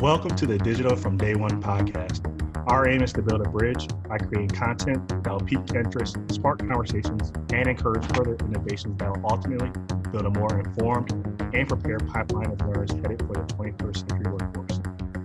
Welcome 0.00 0.36
to 0.36 0.46
the 0.46 0.58
Digital 0.58 0.94
from 0.94 1.16
Day 1.16 1.34
One 1.34 1.60
podcast. 1.60 2.22
Our 2.68 2.88
aim 2.88 3.02
is 3.02 3.12
to 3.14 3.20
build 3.20 3.44
a 3.44 3.50
bridge 3.50 3.88
by 4.08 4.18
creating 4.18 4.50
content 4.50 5.08
that 5.08 5.28
will 5.28 5.40
pique 5.40 5.74
interest, 5.74 6.18
spark 6.30 6.60
conversations, 6.60 7.32
and 7.52 7.66
encourage 7.66 8.06
further 8.16 8.36
innovations 8.36 8.96
that 8.98 9.10
will 9.10 9.28
ultimately 9.28 9.72
build 10.12 10.24
a 10.26 10.30
more 10.30 10.56
informed 10.60 11.10
and 11.52 11.68
prepared 11.68 12.06
pipeline 12.06 12.46
of 12.46 12.60
learners 12.60 12.92
headed 12.92 13.18
for 13.26 13.32
the 13.32 13.54
21st 13.54 14.08
century 14.08 14.32
workforce. 14.32 14.80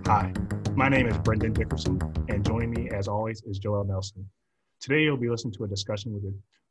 Hi, 0.06 0.32
my 0.74 0.88
name 0.88 1.06
is 1.06 1.16
Brendan 1.18 1.52
Dickerson, 1.52 2.00
and 2.28 2.44
joining 2.44 2.72
me, 2.72 2.90
as 2.90 3.06
always, 3.06 3.42
is 3.42 3.60
Joel 3.60 3.84
Nelson. 3.84 4.28
Today, 4.80 5.04
you'll 5.04 5.16
be 5.16 5.30
listening 5.30 5.54
to 5.54 5.62
a 5.62 5.68
discussion 5.68 6.12
with, 6.14 6.24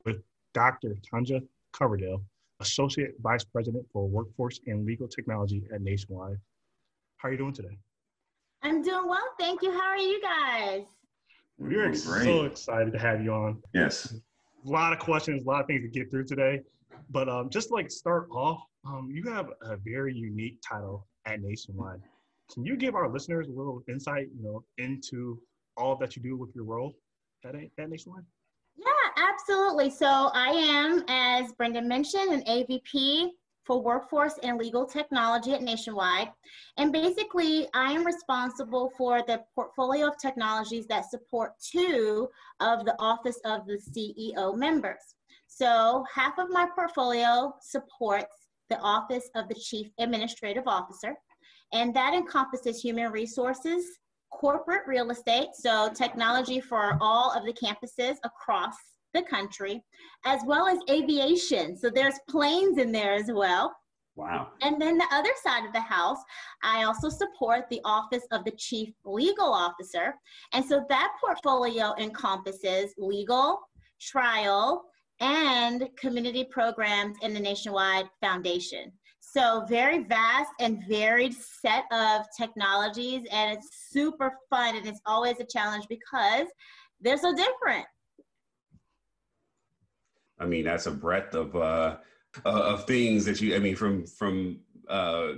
with 0.03 0.21
Dr. 0.53 0.97
Tanja 1.09 1.41
Coverdale, 1.71 2.21
Associate 2.59 3.13
Vice 3.21 3.45
President 3.45 3.85
for 3.93 4.09
Workforce 4.09 4.59
and 4.67 4.85
Legal 4.85 5.07
Technology 5.07 5.63
at 5.73 5.79
Nationwide. 5.79 6.35
How 7.15 7.29
are 7.29 7.31
you 7.31 7.37
doing 7.37 7.53
today? 7.53 7.77
I'm 8.63 8.81
doing 8.81 9.07
well, 9.07 9.19
thank 9.37 9.61
you. 9.61 9.71
How 9.71 9.87
are 9.87 9.97
you 9.97 10.21
guys? 10.21 10.83
We're 11.57 11.89
ex- 11.89 12.03
so 12.03 12.45
excited 12.45 12.93
to 12.93 12.99
have 12.99 13.21
you 13.21 13.33
on. 13.33 13.61
Yes. 13.73 14.15
A 14.65 14.69
lot 14.69 14.93
of 14.93 14.99
questions, 14.99 15.43
a 15.43 15.45
lot 15.45 15.61
of 15.61 15.67
things 15.67 15.81
to 15.81 15.89
get 15.89 16.09
through 16.09 16.25
today. 16.25 16.61
But 17.09 17.27
um, 17.27 17.49
just 17.49 17.71
like 17.71 17.91
start 17.91 18.29
off, 18.31 18.61
um, 18.85 19.11
you 19.13 19.29
have 19.29 19.49
a 19.61 19.75
very 19.75 20.15
unique 20.15 20.59
title 20.67 21.07
at 21.25 21.41
Nationwide. 21.41 21.99
Can 22.53 22.65
you 22.65 22.77
give 22.77 22.95
our 22.95 23.09
listeners 23.11 23.47
a 23.49 23.51
little 23.51 23.83
insight, 23.89 24.27
you 24.33 24.43
know, 24.43 24.63
into 24.77 25.41
all 25.75 25.97
that 25.97 26.15
you 26.15 26.21
do 26.21 26.37
with 26.37 26.55
your 26.55 26.63
role 26.63 26.93
at, 27.45 27.55
at 27.55 27.89
Nationwide? 27.89 28.23
Yeah, 28.77 28.85
absolutely. 29.17 29.89
So 29.89 30.07
I 30.33 30.49
am, 30.49 31.03
as 31.09 31.51
Brendan 31.53 31.87
mentioned, 31.87 32.31
an 32.31 32.43
AVP 32.43 33.29
for 33.65 33.81
workforce 33.81 34.33
and 34.43 34.57
legal 34.57 34.85
technology 34.85 35.53
at 35.53 35.61
Nationwide. 35.61 36.29
And 36.77 36.91
basically, 36.91 37.67
I 37.73 37.91
am 37.91 38.05
responsible 38.05 38.91
for 38.97 39.23
the 39.25 39.43
portfolio 39.55 40.07
of 40.07 40.17
technologies 40.17 40.85
that 40.87 41.09
support 41.09 41.53
two 41.71 42.29
of 42.59 42.85
the 42.85 42.95
Office 42.99 43.39
of 43.45 43.65
the 43.65 43.77
CEO 43.77 44.55
members. 44.55 45.15
So, 45.47 46.03
half 46.13 46.37
of 46.39 46.49
my 46.49 46.67
portfolio 46.73 47.53
supports 47.61 48.47
the 48.69 48.79
Office 48.79 49.29
of 49.35 49.47
the 49.47 49.55
Chief 49.55 49.87
Administrative 49.99 50.67
Officer, 50.67 51.15
and 51.73 51.93
that 51.95 52.13
encompasses 52.13 52.81
human 52.81 53.11
resources, 53.11 53.85
corporate 54.31 54.81
real 54.87 55.11
estate, 55.11 55.49
so 55.53 55.91
technology 55.93 56.59
for 56.59 56.97
all 57.01 57.31
of 57.31 57.45
the 57.45 57.53
campuses 57.53 58.15
across 58.23 58.75
the 59.13 59.23
country, 59.23 59.83
as 60.25 60.41
well 60.45 60.67
as 60.67 60.79
aviation. 60.89 61.77
So 61.77 61.89
there's 61.89 62.19
planes 62.29 62.77
in 62.77 62.91
there 62.91 63.13
as 63.13 63.31
well. 63.31 63.73
Wow. 64.15 64.49
And 64.61 64.79
then 64.79 64.97
the 64.97 65.07
other 65.11 65.31
side 65.43 65.65
of 65.65 65.73
the 65.73 65.81
house, 65.81 66.19
I 66.63 66.83
also 66.83 67.09
support 67.09 67.65
the 67.69 67.81
Office 67.83 68.23
of 68.31 68.45
the 68.45 68.51
Chief 68.51 68.89
Legal 69.05 69.51
Officer. 69.51 70.13
And 70.53 70.63
so 70.63 70.85
that 70.89 71.13
portfolio 71.19 71.95
encompasses 71.99 72.93
legal, 72.97 73.59
trial, 73.99 74.83
and 75.19 75.89
community 75.97 76.43
programs 76.43 77.17
in 77.21 77.33
the 77.33 77.39
Nationwide 77.39 78.07
Foundation. 78.21 78.91
So, 79.19 79.65
very 79.67 80.03
vast 80.03 80.51
and 80.59 80.83
varied 80.87 81.33
set 81.33 81.85
of 81.91 82.25
technologies, 82.37 83.23
and 83.31 83.57
it's 83.57 83.87
super 83.89 84.33
fun. 84.49 84.75
And 84.75 84.85
it's 84.85 84.99
always 85.07 85.39
a 85.39 85.45
challenge 85.45 85.85
because 85.89 86.47
they're 87.01 87.17
so 87.17 87.33
different. 87.33 87.85
I 90.39 90.45
mean, 90.45 90.65
that's 90.65 90.85
a 90.85 90.91
breadth 90.91 91.35
of 91.35 91.55
uh, 91.55 91.97
uh, 92.45 92.49
of 92.49 92.85
things 92.85 93.25
that 93.25 93.41
you. 93.41 93.55
I 93.55 93.59
mean, 93.59 93.75
from 93.75 94.05
from 94.05 94.59
uh, 94.87 95.33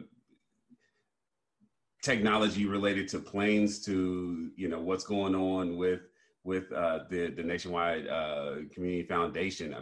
technology 2.02 2.66
related 2.66 3.08
to 3.10 3.20
planes 3.20 3.84
to 3.86 4.52
you 4.56 4.68
know 4.68 4.80
what's 4.80 5.04
going 5.04 5.36
on 5.36 5.78
with 5.78 6.02
with 6.44 6.72
uh, 6.72 7.00
the 7.10 7.32
the 7.32 7.44
nationwide 7.44 8.08
uh, 8.08 8.56
community 8.74 9.08
foundation. 9.08 9.76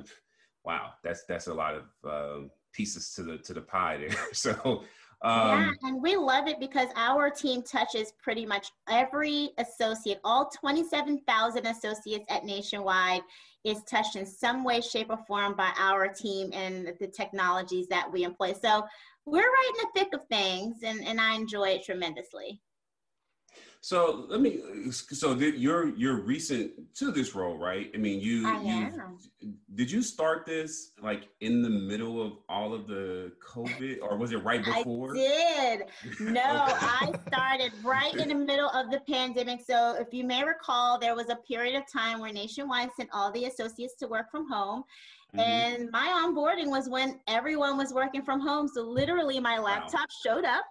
wow, 0.64 0.94
that's 1.04 1.26
that's 1.26 1.48
a 1.48 1.54
lot 1.54 1.76
of 1.76 1.84
uh, 2.10 2.48
pieces 2.72 3.14
to 3.14 3.24
the 3.24 3.38
to 3.40 3.54
the 3.54 3.62
pie 3.62 3.98
there. 3.98 4.18
so 4.34 4.84
um, 5.24 5.48
yeah, 5.48 5.72
and 5.84 6.02
we 6.02 6.18
love 6.18 6.48
it 6.48 6.60
because 6.60 6.90
our 6.98 7.30
team 7.30 7.64
touches 7.64 8.12
pretty 8.22 8.46
much 8.46 8.72
every 8.90 9.52
associate. 9.58 10.20
All 10.26 10.50
27,000 10.50 11.66
associates 11.66 12.26
at 12.30 12.44
Nationwide 12.44 13.22
is 13.64 13.82
touched 13.84 14.18
in 14.18 14.26
some 14.26 14.66
way, 14.66 14.82
shape, 14.82 15.10
or 15.10 15.20
form 15.26 15.56
by 15.56 15.72
our 15.78 16.10
team 16.10 16.52
and 16.54 16.94
the 17.00 17.08
technologies 17.08 17.88
that 17.88 18.12
we 18.12 18.24
employ. 18.24 18.52
So 18.52 18.84
we're 19.26 19.40
right 19.50 19.72
in 19.80 19.86
the 19.86 20.00
thick 20.00 20.14
of 20.14 20.28
things, 20.28 20.84
and, 20.84 21.02
and 21.06 21.22
I 21.22 21.36
enjoy 21.36 21.70
it 21.70 21.86
tremendously. 21.86 22.60
So 23.84 24.26
let 24.30 24.40
me. 24.40 24.62
So 24.92 25.36
did 25.36 25.56
you're 25.56 25.90
you're 25.98 26.22
recent 26.22 26.72
to 26.96 27.12
this 27.12 27.36
role, 27.36 27.58
right? 27.58 27.92
I 27.94 27.98
mean, 27.98 28.22
you 28.22 28.48
I 28.48 28.62
you 28.62 28.92
did 29.76 29.92
you 29.92 30.02
start 30.02 30.46
this 30.46 30.92
like 31.02 31.28
in 31.42 31.62
the 31.62 31.70
middle 31.70 32.26
of 32.26 32.38
all 32.48 32.74
of 32.74 32.88
the 32.88 33.34
COVID, 33.46 33.98
or 34.02 34.16
was 34.16 34.32
it 34.32 34.38
right 34.38 34.64
before? 34.64 35.18
I 35.18 35.20
did. 35.20 35.84
No, 36.22 36.42
I 36.44 37.12
started 37.28 37.74
right 37.84 38.16
in 38.16 38.30
the 38.30 38.36
middle 38.36 38.70
of 38.70 38.90
the 38.90 39.02
pandemic. 39.02 39.60
So 39.68 39.98
if 40.00 40.14
you 40.14 40.24
may 40.24 40.46
recall, 40.46 40.98
there 40.98 41.14
was 41.14 41.28
a 41.30 41.36
period 41.36 41.76
of 41.76 41.84
time 41.92 42.22
where 42.22 42.32
Nationwide 42.32 42.90
sent 42.96 43.10
all 43.12 43.34
the 43.34 43.46
associates 43.46 43.96
to 44.00 44.08
work 44.08 44.32
from 44.32 44.50
home. 44.50 44.84
Mm-hmm. 45.36 45.40
And 45.40 45.92
my 45.92 46.08
onboarding 46.24 46.70
was 46.70 46.88
when 46.88 47.20
everyone 47.28 47.78
was 47.78 47.92
working 47.92 48.22
from 48.22 48.40
home. 48.40 48.70
So 48.70 48.82
literally, 48.84 49.42
my 49.42 49.58
laptop 49.58 50.08
wow. 50.08 50.24
showed 50.24 50.46
up 50.46 50.64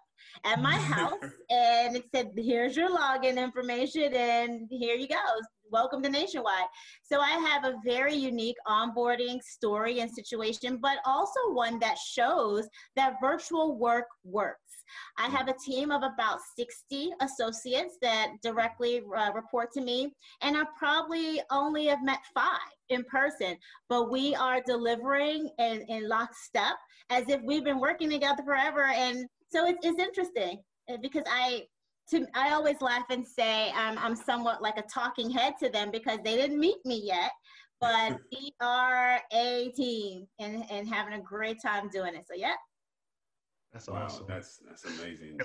at 0.44 0.60
my 0.60 0.74
house 0.94 1.18
and 1.50 1.96
it 1.96 2.04
said, 2.14 2.30
here's 2.36 2.76
your 2.76 2.90
login 2.90 3.36
information 3.36 4.14
and 4.14 4.68
here 4.70 4.96
you 4.96 5.08
go. 5.08 5.16
Welcome 5.70 6.02
to 6.02 6.10
Nationwide. 6.10 6.66
So 7.02 7.20
I 7.20 7.30
have 7.30 7.64
a 7.64 7.76
very 7.84 8.14
unique 8.14 8.56
onboarding 8.66 9.42
story 9.42 10.00
and 10.00 10.10
situation, 10.10 10.78
but 10.82 10.98
also 11.06 11.40
one 11.52 11.78
that 11.78 11.96
shows 11.96 12.68
that 12.96 13.14
virtual 13.22 13.78
work 13.78 14.06
works. 14.24 14.58
I 15.18 15.28
have 15.28 15.48
a 15.48 15.54
team 15.64 15.90
of 15.90 16.02
about 16.02 16.38
60 16.56 17.10
associates 17.20 17.96
that 18.02 18.32
directly 18.42 19.02
uh, 19.16 19.32
report 19.32 19.72
to 19.72 19.80
me, 19.80 20.14
and 20.42 20.56
I 20.56 20.64
probably 20.78 21.40
only 21.50 21.86
have 21.86 22.02
met 22.02 22.20
five 22.34 22.58
in 22.88 23.04
person, 23.04 23.56
but 23.88 24.10
we 24.10 24.34
are 24.34 24.60
delivering 24.66 25.48
in, 25.58 25.84
in 25.88 26.08
lockstep 26.08 26.74
as 27.10 27.28
if 27.28 27.40
we've 27.42 27.64
been 27.64 27.80
working 27.80 28.10
together 28.10 28.42
forever. 28.44 28.84
And 28.84 29.26
so 29.52 29.66
it's, 29.66 29.78
it's 29.82 30.00
interesting 30.00 30.62
uh, 30.90 30.96
because 31.02 31.24
I 31.30 31.64
to 32.10 32.26
I 32.34 32.52
always 32.52 32.80
laugh 32.80 33.04
and 33.10 33.26
say 33.26 33.70
um, 33.70 33.98
I'm 33.98 34.16
somewhat 34.16 34.62
like 34.62 34.78
a 34.78 34.82
talking 34.82 35.30
head 35.30 35.54
to 35.62 35.68
them 35.68 35.90
because 35.90 36.18
they 36.24 36.36
didn't 36.36 36.58
meet 36.58 36.78
me 36.84 37.00
yet, 37.04 37.30
but 37.80 38.18
we 38.32 38.52
are 38.60 39.20
a 39.32 39.70
team 39.76 40.26
and, 40.40 40.64
and 40.70 40.88
having 40.88 41.14
a 41.14 41.20
great 41.20 41.58
time 41.60 41.88
doing 41.90 42.14
it. 42.14 42.26
So 42.26 42.34
yeah. 42.34 42.54
That's 43.72 43.88
wow, 43.88 44.04
awesome. 44.04 44.26
That's 44.28 44.60
that's 44.66 44.84
amazing. 44.84 45.38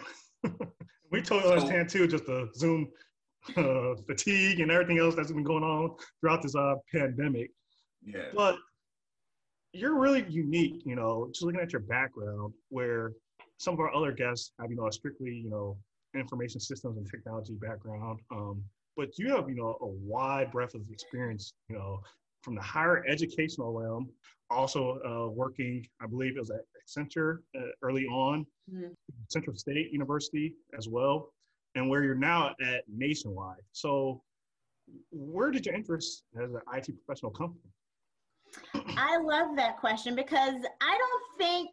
we 1.12 1.22
totally 1.22 1.54
understand 1.54 1.90
too, 1.90 2.08
just 2.08 2.26
the 2.26 2.50
Zoom 2.56 2.90
uh, 3.58 3.96
fatigue 4.06 4.60
and 4.60 4.72
everything 4.72 5.00
else 5.00 5.16
that's 5.16 5.32
been 5.32 5.44
going 5.44 5.64
on 5.64 5.96
throughout 6.20 6.42
this 6.42 6.56
uh, 6.56 6.76
pandemic. 6.94 7.52
Yeah. 8.04 8.30
But 8.36 8.58
you're 9.74 10.00
really 10.00 10.26
unique, 10.28 10.82
you 10.86 10.96
know, 10.96 11.28
just 11.32 11.44
looking 11.44 11.62
at 11.62 11.72
your 11.72 11.82
background, 11.82 12.54
where 12.70 13.14
some 13.58 13.74
of 13.74 13.80
our 13.80 13.94
other 13.94 14.12
guests 14.12 14.52
have, 14.60 14.70
you 14.70 14.78
know, 14.78 14.88
a 14.88 14.92
strictly, 14.92 15.32
you 15.32 15.50
know, 15.50 15.78
information 16.16 16.60
systems 16.60 16.98
and 16.98 17.10
technology 17.10 17.54
background. 17.56 18.20
Um, 18.32 18.64
but 18.96 19.18
you 19.18 19.30
have, 19.36 19.50
you 19.50 19.56
know, 19.56 19.78
a 19.82 19.88
wide 19.88 20.52
breadth 20.52 20.74
of 20.74 20.82
experience, 20.92 21.54
you 21.70 21.76
know, 21.76 22.00
from 22.42 22.56
the 22.56 22.62
higher 22.62 23.06
educational 23.08 23.74
realm, 23.74 24.10
also 24.50 25.00
uh, 25.06 25.30
working, 25.30 25.86
I 26.02 26.08
believe 26.08 26.38
it 26.38 26.40
was 26.40 26.52
at 26.52 26.62
Accenture 26.82 27.40
uh, 27.58 27.68
early 27.82 28.06
on, 28.06 28.46
mm-hmm. 28.72 28.88
Central 29.30 29.56
State 29.56 29.92
University 29.92 30.54
as 30.78 30.88
well, 30.88 31.34
and 31.76 31.90
where 31.90 32.04
you're 32.04 32.16
now 32.16 32.56
at 32.62 32.84
Nationwide. 32.88 33.62
So 33.74 34.22
where 35.12 35.52
did 35.52 35.66
your 35.66 35.76
interest 35.76 36.24
as 36.42 36.54
an 36.54 36.62
IT 36.74 36.90
professional 37.06 37.32
come 37.32 37.54
from? 37.54 37.72
I 38.98 39.18
love 39.18 39.56
that 39.58 39.78
question 39.78 40.16
because 40.16 40.56
I 40.82 40.98
don't 40.98 41.38
think 41.38 41.70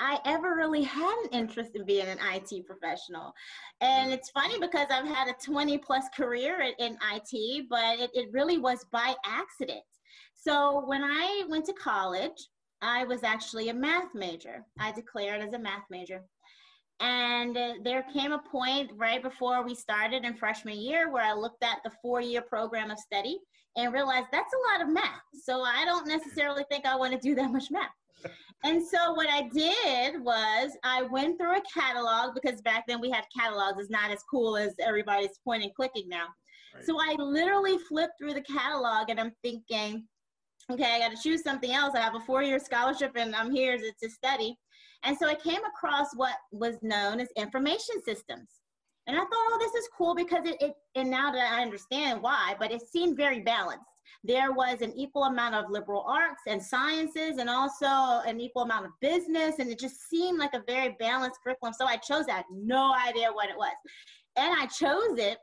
I 0.00 0.18
ever 0.24 0.56
really 0.56 0.82
had 0.82 1.14
an 1.24 1.38
interest 1.38 1.72
in 1.74 1.84
being 1.84 2.06
an 2.06 2.18
IT 2.32 2.66
professional. 2.66 3.32
And 3.80 4.12
it's 4.12 4.30
funny 4.30 4.58
because 4.58 4.86
I've 4.90 5.06
had 5.06 5.28
a 5.28 5.34
20 5.44 5.78
plus 5.78 6.04
career 6.16 6.60
in, 6.60 6.72
in 6.78 6.98
IT, 7.12 7.66
but 7.68 8.00
it, 8.00 8.10
it 8.14 8.32
really 8.32 8.58
was 8.58 8.84
by 8.90 9.14
accident. 9.26 9.84
So 10.34 10.84
when 10.86 11.04
I 11.04 11.44
went 11.48 11.66
to 11.66 11.74
college, 11.74 12.48
I 12.82 13.04
was 13.04 13.22
actually 13.22 13.68
a 13.68 13.74
math 13.74 14.14
major. 14.14 14.64
I 14.78 14.90
declared 14.92 15.42
as 15.42 15.52
a 15.52 15.58
math 15.58 15.84
major. 15.90 16.22
And 17.00 17.56
uh, 17.56 17.74
there 17.84 18.04
came 18.12 18.32
a 18.32 18.38
point 18.38 18.90
right 18.96 19.22
before 19.22 19.64
we 19.64 19.74
started 19.74 20.24
in 20.24 20.34
freshman 20.34 20.78
year 20.78 21.10
where 21.10 21.24
I 21.24 21.34
looked 21.34 21.62
at 21.62 21.78
the 21.84 21.90
four 22.02 22.20
year 22.20 22.42
program 22.42 22.90
of 22.90 22.98
study 22.98 23.38
and 23.76 23.92
realized 23.92 24.26
that's 24.32 24.52
a 24.52 24.72
lot 24.72 24.86
of 24.86 24.92
math. 24.92 25.22
So 25.44 25.62
I 25.62 25.84
don't 25.84 26.08
necessarily 26.08 26.64
think 26.70 26.86
I 26.86 26.96
want 26.96 27.12
to 27.12 27.18
do 27.18 27.34
that 27.36 27.50
much 27.50 27.70
math. 27.70 27.90
And 28.62 28.82
so 28.86 29.14
what 29.14 29.28
I 29.30 29.48
did 29.48 30.22
was 30.22 30.72
I 30.84 31.02
went 31.02 31.38
through 31.38 31.56
a 31.56 31.62
catalog 31.72 32.34
because 32.34 32.60
back 32.60 32.84
then 32.86 33.00
we 33.00 33.10
had 33.10 33.24
catalogs. 33.36 33.78
It's 33.80 33.90
not 33.90 34.10
as 34.10 34.22
cool 34.30 34.56
as 34.56 34.74
everybody's 34.80 35.38
point 35.44 35.62
and 35.62 35.74
clicking 35.74 36.08
now. 36.08 36.26
Right. 36.74 36.84
So 36.84 36.98
I 37.00 37.14
literally 37.18 37.78
flipped 37.78 38.14
through 38.18 38.34
the 38.34 38.42
catalog 38.42 39.08
and 39.08 39.18
I'm 39.18 39.32
thinking, 39.42 40.06
okay, 40.70 40.94
I 40.94 40.98
got 40.98 41.16
to 41.16 41.22
choose 41.22 41.42
something 41.42 41.72
else. 41.72 41.94
I 41.94 42.00
have 42.00 42.14
a 42.14 42.20
four-year 42.20 42.58
scholarship 42.58 43.12
and 43.16 43.34
I'm 43.34 43.50
here 43.50 43.78
to, 43.78 43.92
to 44.02 44.10
study. 44.10 44.56
And 45.04 45.16
so 45.18 45.26
I 45.26 45.34
came 45.34 45.60
across 45.64 46.08
what 46.14 46.34
was 46.52 46.76
known 46.82 47.20
as 47.20 47.28
information 47.36 48.02
systems. 48.04 48.48
And 49.06 49.16
I 49.16 49.20
thought, 49.20 49.30
oh, 49.32 49.58
this 49.58 49.82
is 49.82 49.88
cool 49.96 50.14
because 50.14 50.46
it, 50.46 50.56
it, 50.60 50.74
and 50.94 51.10
now 51.10 51.32
that 51.32 51.52
I 51.52 51.62
understand 51.62 52.22
why, 52.22 52.54
but 52.60 52.70
it 52.70 52.82
seemed 52.86 53.16
very 53.16 53.40
balanced. 53.40 53.86
There 54.24 54.52
was 54.52 54.82
an 54.82 54.92
equal 54.96 55.24
amount 55.24 55.54
of 55.54 55.70
liberal 55.70 56.04
arts 56.08 56.42
and 56.46 56.62
sciences 56.62 57.38
and 57.38 57.48
also 57.48 57.86
an 58.28 58.40
equal 58.40 58.62
amount 58.62 58.86
of 58.86 58.92
business. 59.00 59.58
And 59.58 59.70
it 59.70 59.78
just 59.78 60.08
seemed 60.08 60.38
like 60.38 60.54
a 60.54 60.62
very 60.66 60.96
balanced 60.98 61.40
curriculum. 61.42 61.74
So 61.78 61.86
I 61.86 61.96
chose 61.96 62.26
that, 62.26 62.44
no 62.52 62.94
idea 62.94 63.30
what 63.32 63.48
it 63.48 63.56
was. 63.56 63.74
And 64.36 64.54
I 64.58 64.66
chose 64.66 65.18
it 65.18 65.38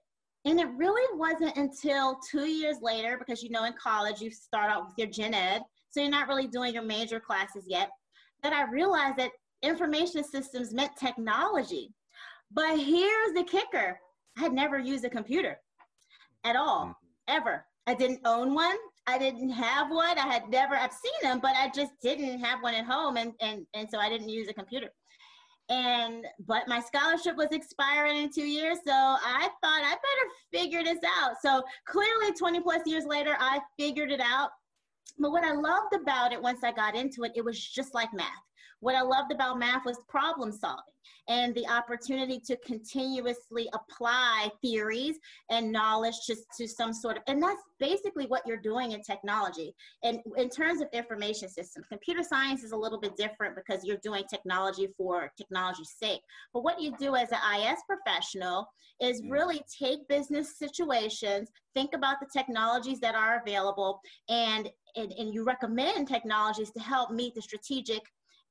and 0.48 0.62
it 0.62 0.70
really 0.78 1.18
wasn't 1.18 1.58
until 1.58 2.20
two 2.32 2.46
years 2.46 2.78
later, 2.82 3.18
because 3.18 3.44
you 3.44 3.50
know, 3.50 3.66
in 3.66 3.74
college, 3.74 4.22
you 4.22 4.32
start 4.32 4.72
out 4.72 4.86
with 4.88 4.94
your 4.98 5.08
gen 5.08 5.34
ed, 5.34 5.62
so 5.90 6.00
you're 6.00 6.10
not 6.10 6.30
really 6.30 6.48
doing 6.48 6.74
your 6.74 6.84
major 6.84 7.20
classes 7.20 7.66
yet, 7.68 7.90
that 8.44 8.54
I 8.54 8.64
realized 8.72 9.18
that 9.18 9.32
information 9.62 10.24
systems 10.24 10.74
meant 10.74 10.92
technology. 10.98 11.94
But 12.52 12.80
here's 12.80 13.34
the 13.34 13.44
kicker 13.44 14.00
I 14.38 14.42
had 14.42 14.54
never 14.54 14.80
used 14.80 15.04
a 15.04 15.10
computer 15.10 15.60
at 16.46 16.56
all, 16.56 16.86
mm-hmm. 16.86 17.36
ever. 17.36 17.66
I 17.88 17.94
didn't 17.94 18.20
own 18.26 18.54
one. 18.54 18.76
I 19.08 19.18
didn't 19.18 19.50
have 19.50 19.90
one. 19.90 20.20
I 20.20 20.28
had 20.28 20.50
never, 20.50 20.76
I've 20.76 20.92
seen 20.92 21.14
them, 21.24 21.40
but 21.40 21.56
I 21.56 21.72
just 21.74 21.94
didn't 22.02 22.40
have 22.44 22.62
one 22.62 22.76
at 22.76 22.86
home. 22.86 23.16
And, 23.16 23.32
and, 23.42 23.66
and 23.74 23.90
so 23.90 23.98
I 23.98 24.10
didn't 24.10 24.30
use 24.30 24.50
a 24.50 24.54
computer 24.54 24.90
and 25.70 26.26
but 26.48 26.68
my 26.68 26.80
scholarship 26.80 27.36
was 27.36 27.50
expiring 27.52 28.24
in 28.24 28.30
two 28.32 28.46
years 28.46 28.78
so 28.86 28.94
i 28.94 29.50
thought 29.62 29.84
i 29.84 29.92
better 29.92 30.30
figure 30.64 30.84
this 30.84 31.00
out 31.20 31.34
so 31.42 31.62
clearly 31.86 32.34
20 32.38 32.62
plus 32.62 32.82
years 32.86 33.06
later 33.06 33.36
i 33.40 33.60
figured 33.78 34.12
it 34.12 34.22
out 34.22 34.50
but 35.20 35.32
what 35.32 35.44
i 35.44 35.52
loved 35.52 35.94
about 35.94 36.32
it 36.32 36.42
once 36.42 36.64
i 36.64 36.72
got 36.72 36.96
into 36.96 37.24
it 37.24 37.34
it 37.36 37.44
was 37.44 37.60
just 37.60 37.94
like 37.94 38.14
math 38.14 38.28
what 38.80 38.96
I 38.96 39.02
loved 39.02 39.32
about 39.32 39.60
math 39.60 39.86
was 39.86 40.00
problem 40.08 40.52
solving 40.52 40.84
and 41.30 41.54
the 41.56 41.68
opportunity 41.68 42.40
to 42.40 42.56
continuously 42.58 43.70
apply 43.74 44.50
theories 44.62 45.18
and 45.50 45.72
knowledge 45.72 46.16
just 46.26 46.46
to 46.58 46.68
some 46.68 46.94
sort 46.94 47.18
of, 47.18 47.24
and 47.28 47.42
that's 47.42 47.62
basically 47.80 48.26
what 48.26 48.44
you're 48.46 48.58
doing 48.58 48.94
in 48.94 49.02
technology. 49.02 49.74
And 50.04 50.20
in 50.38 50.50
terms 50.50 50.82
of 50.82 50.88
information 50.94 51.50
systems, 51.50 51.86
computer 51.90 52.24
science 52.24 52.64
is 52.64 52.72
a 52.72 52.78
little 52.78 53.00
bit 53.00 53.18
different 53.18 53.56
because 53.56 53.84
you're 53.84 53.98
doing 54.04 54.24
technology 54.30 54.88
for 54.98 55.32
technology's 55.38 55.96
sake. 56.02 56.22
But 56.54 56.64
what 56.64 56.82
you 56.82 56.96
do 56.98 57.16
as 57.16 57.30
an 57.32 57.40
IS 57.60 57.80
professional 57.88 58.68
is 59.02 59.22
mm. 59.22 59.32
really 59.32 59.62
take 59.80 60.08
business 60.08 60.58
situations, 60.58 61.50
think 61.76 61.94
about 61.94 62.18
the 62.22 62.28
technologies 62.32 63.00
that 63.02 63.16
are 63.16 63.42
available, 63.46 64.00
and, 64.30 64.70
and, 64.96 65.12
and 65.12 65.34
you 65.34 65.44
recommend 65.44 66.08
technologies 66.08 66.72
to 66.72 66.80
help 66.80 67.12
meet 67.12 67.36
the 67.36 67.42
strategic 67.42 68.02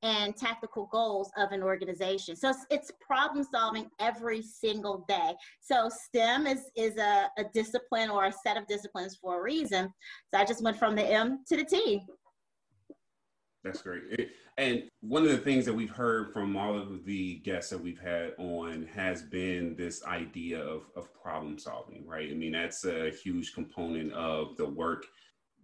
and 0.03 0.37
tactical 0.37 0.89
goals 0.93 1.31
of 1.37 1.53
an 1.53 1.63
organization. 1.63 2.37
So 2.37 2.51
it's, 2.51 2.67
it's 2.71 2.93
problem 3.01 3.45
solving 3.51 3.89
every 3.99 4.43
single 4.43 5.05
day. 5.09 5.35
So 5.61 5.89
STEM 5.89 6.47
is, 6.47 6.71
is 6.77 6.97
a, 6.97 7.29
a 7.39 7.45
discipline 7.55 8.11
or 8.11 8.27
a 8.27 8.33
set 8.33 8.57
of 8.57 8.67
disciplines 8.67 9.17
for 9.21 9.41
a 9.41 9.43
reason. 9.43 9.93
So 10.33 10.41
I 10.41 10.45
just 10.45 10.63
went 10.63 10.79
from 10.79 10.95
the 10.95 11.05
M 11.05 11.45
to 11.49 11.57
the 11.57 11.65
T. 11.65 12.03
That's 13.65 13.83
great. 13.83 14.31
And 14.59 14.85
one 15.01 15.25
of 15.25 15.31
the 15.31 15.39
things 15.39 15.65
that 15.67 15.75
we've 15.75 15.91
heard 15.91 16.33
from 16.33 16.57
all 16.57 16.79
of 16.79 17.05
the 17.05 17.39
guests 17.39 17.71
that 17.71 17.83
we've 17.83 17.99
had 17.99 18.33
on 18.39 18.89
has 18.95 19.23
been 19.23 19.75
this 19.77 20.05
idea 20.05 20.61
of, 20.61 20.85
of 20.95 21.13
problem 21.13 21.59
solving, 21.59 22.07
right? 22.07 22.31
I 22.31 22.35
mean, 22.35 22.53
that's 22.53 22.85
a 22.85 23.11
huge 23.11 23.55
component 23.55 24.13
of 24.13 24.57
the 24.57 24.67
work 24.67 25.05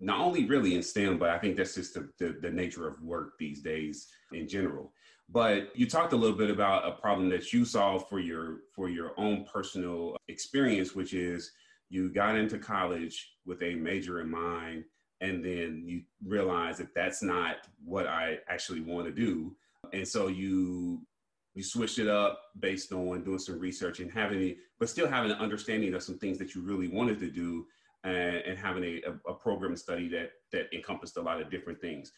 not 0.03 0.21
only 0.21 0.45
really 0.47 0.75
in 0.75 0.83
STEM, 0.83 1.17
but 1.17 1.31
I 1.31 1.39
think 1.39 1.57
that's 1.57 1.77
just 1.77 1.95
the, 1.95 2.09
the, 2.19 2.37
the, 2.43 2.51
nature 2.51 2.89
of 2.89 3.01
work 3.01 3.35
these 3.39 3.63
days 3.63 4.09
in 4.33 4.49
general. 4.49 4.93
But 5.29 5.69
you 5.77 5.89
talked 5.89 6.13
a 6.13 6.17
little 6.17 6.37
bit 6.37 6.51
about 6.51 6.87
a 6.87 7.01
problem 7.01 7.29
that 7.29 7.53
you 7.53 7.65
solved 7.65 8.09
for 8.09 8.19
your 8.19 8.63
for 8.75 8.91
your 8.91 9.13
own 9.17 9.47
personal 9.51 10.17
experience, 10.29 10.95
which 10.95 11.15
is 11.15 11.53
you 11.89 12.13
got 12.13 12.37
into 12.37 12.59
college 12.59 13.35
with 13.47 13.63
a 13.63 13.77
major 13.77 14.21
in 14.21 14.29
mind, 14.29 14.85
and 15.21 15.43
then 15.43 15.85
you 15.87 16.03
realize 16.27 16.79
that 16.79 16.95
that's 16.95 17.23
not 17.23 17.69
what 17.85 18.09
I 18.09 18.39
actually 18.49 18.81
want 18.81 19.07
to 19.07 19.13
do, 19.13 19.57
and 19.93 20.07
so 20.07 20.27
you 20.27 21.07
you 21.55 21.63
switched 21.63 21.99
it 21.99 22.09
up 22.09 22.41
based 22.59 22.93
on 22.93 23.23
doing 23.23 23.39
some 23.39 23.59
research 23.59 24.01
and 24.01 24.11
having, 24.11 24.57
but 24.81 24.89
still 24.89 25.07
having 25.07 25.31
an 25.31 25.39
understanding 25.39 25.95
of 25.95 26.03
some 26.03 26.19
things 26.19 26.39
that 26.39 26.55
you 26.55 26.63
really 26.63 26.89
wanted 26.89 27.21
to 27.21 27.31
do 27.31 27.67
and, 28.05 28.37
and 28.37 28.59
having 28.59 28.85
a, 28.85 29.31
a, 29.31 29.35
program 29.35 29.77
study 29.77 30.09
that 30.09 30.31
that 30.53 30.73
encompassed 30.75 31.17
a 31.17 31.23
lot 31.23 31.41
of 31.41 31.51
different 31.51 31.81
things. 31.81 32.13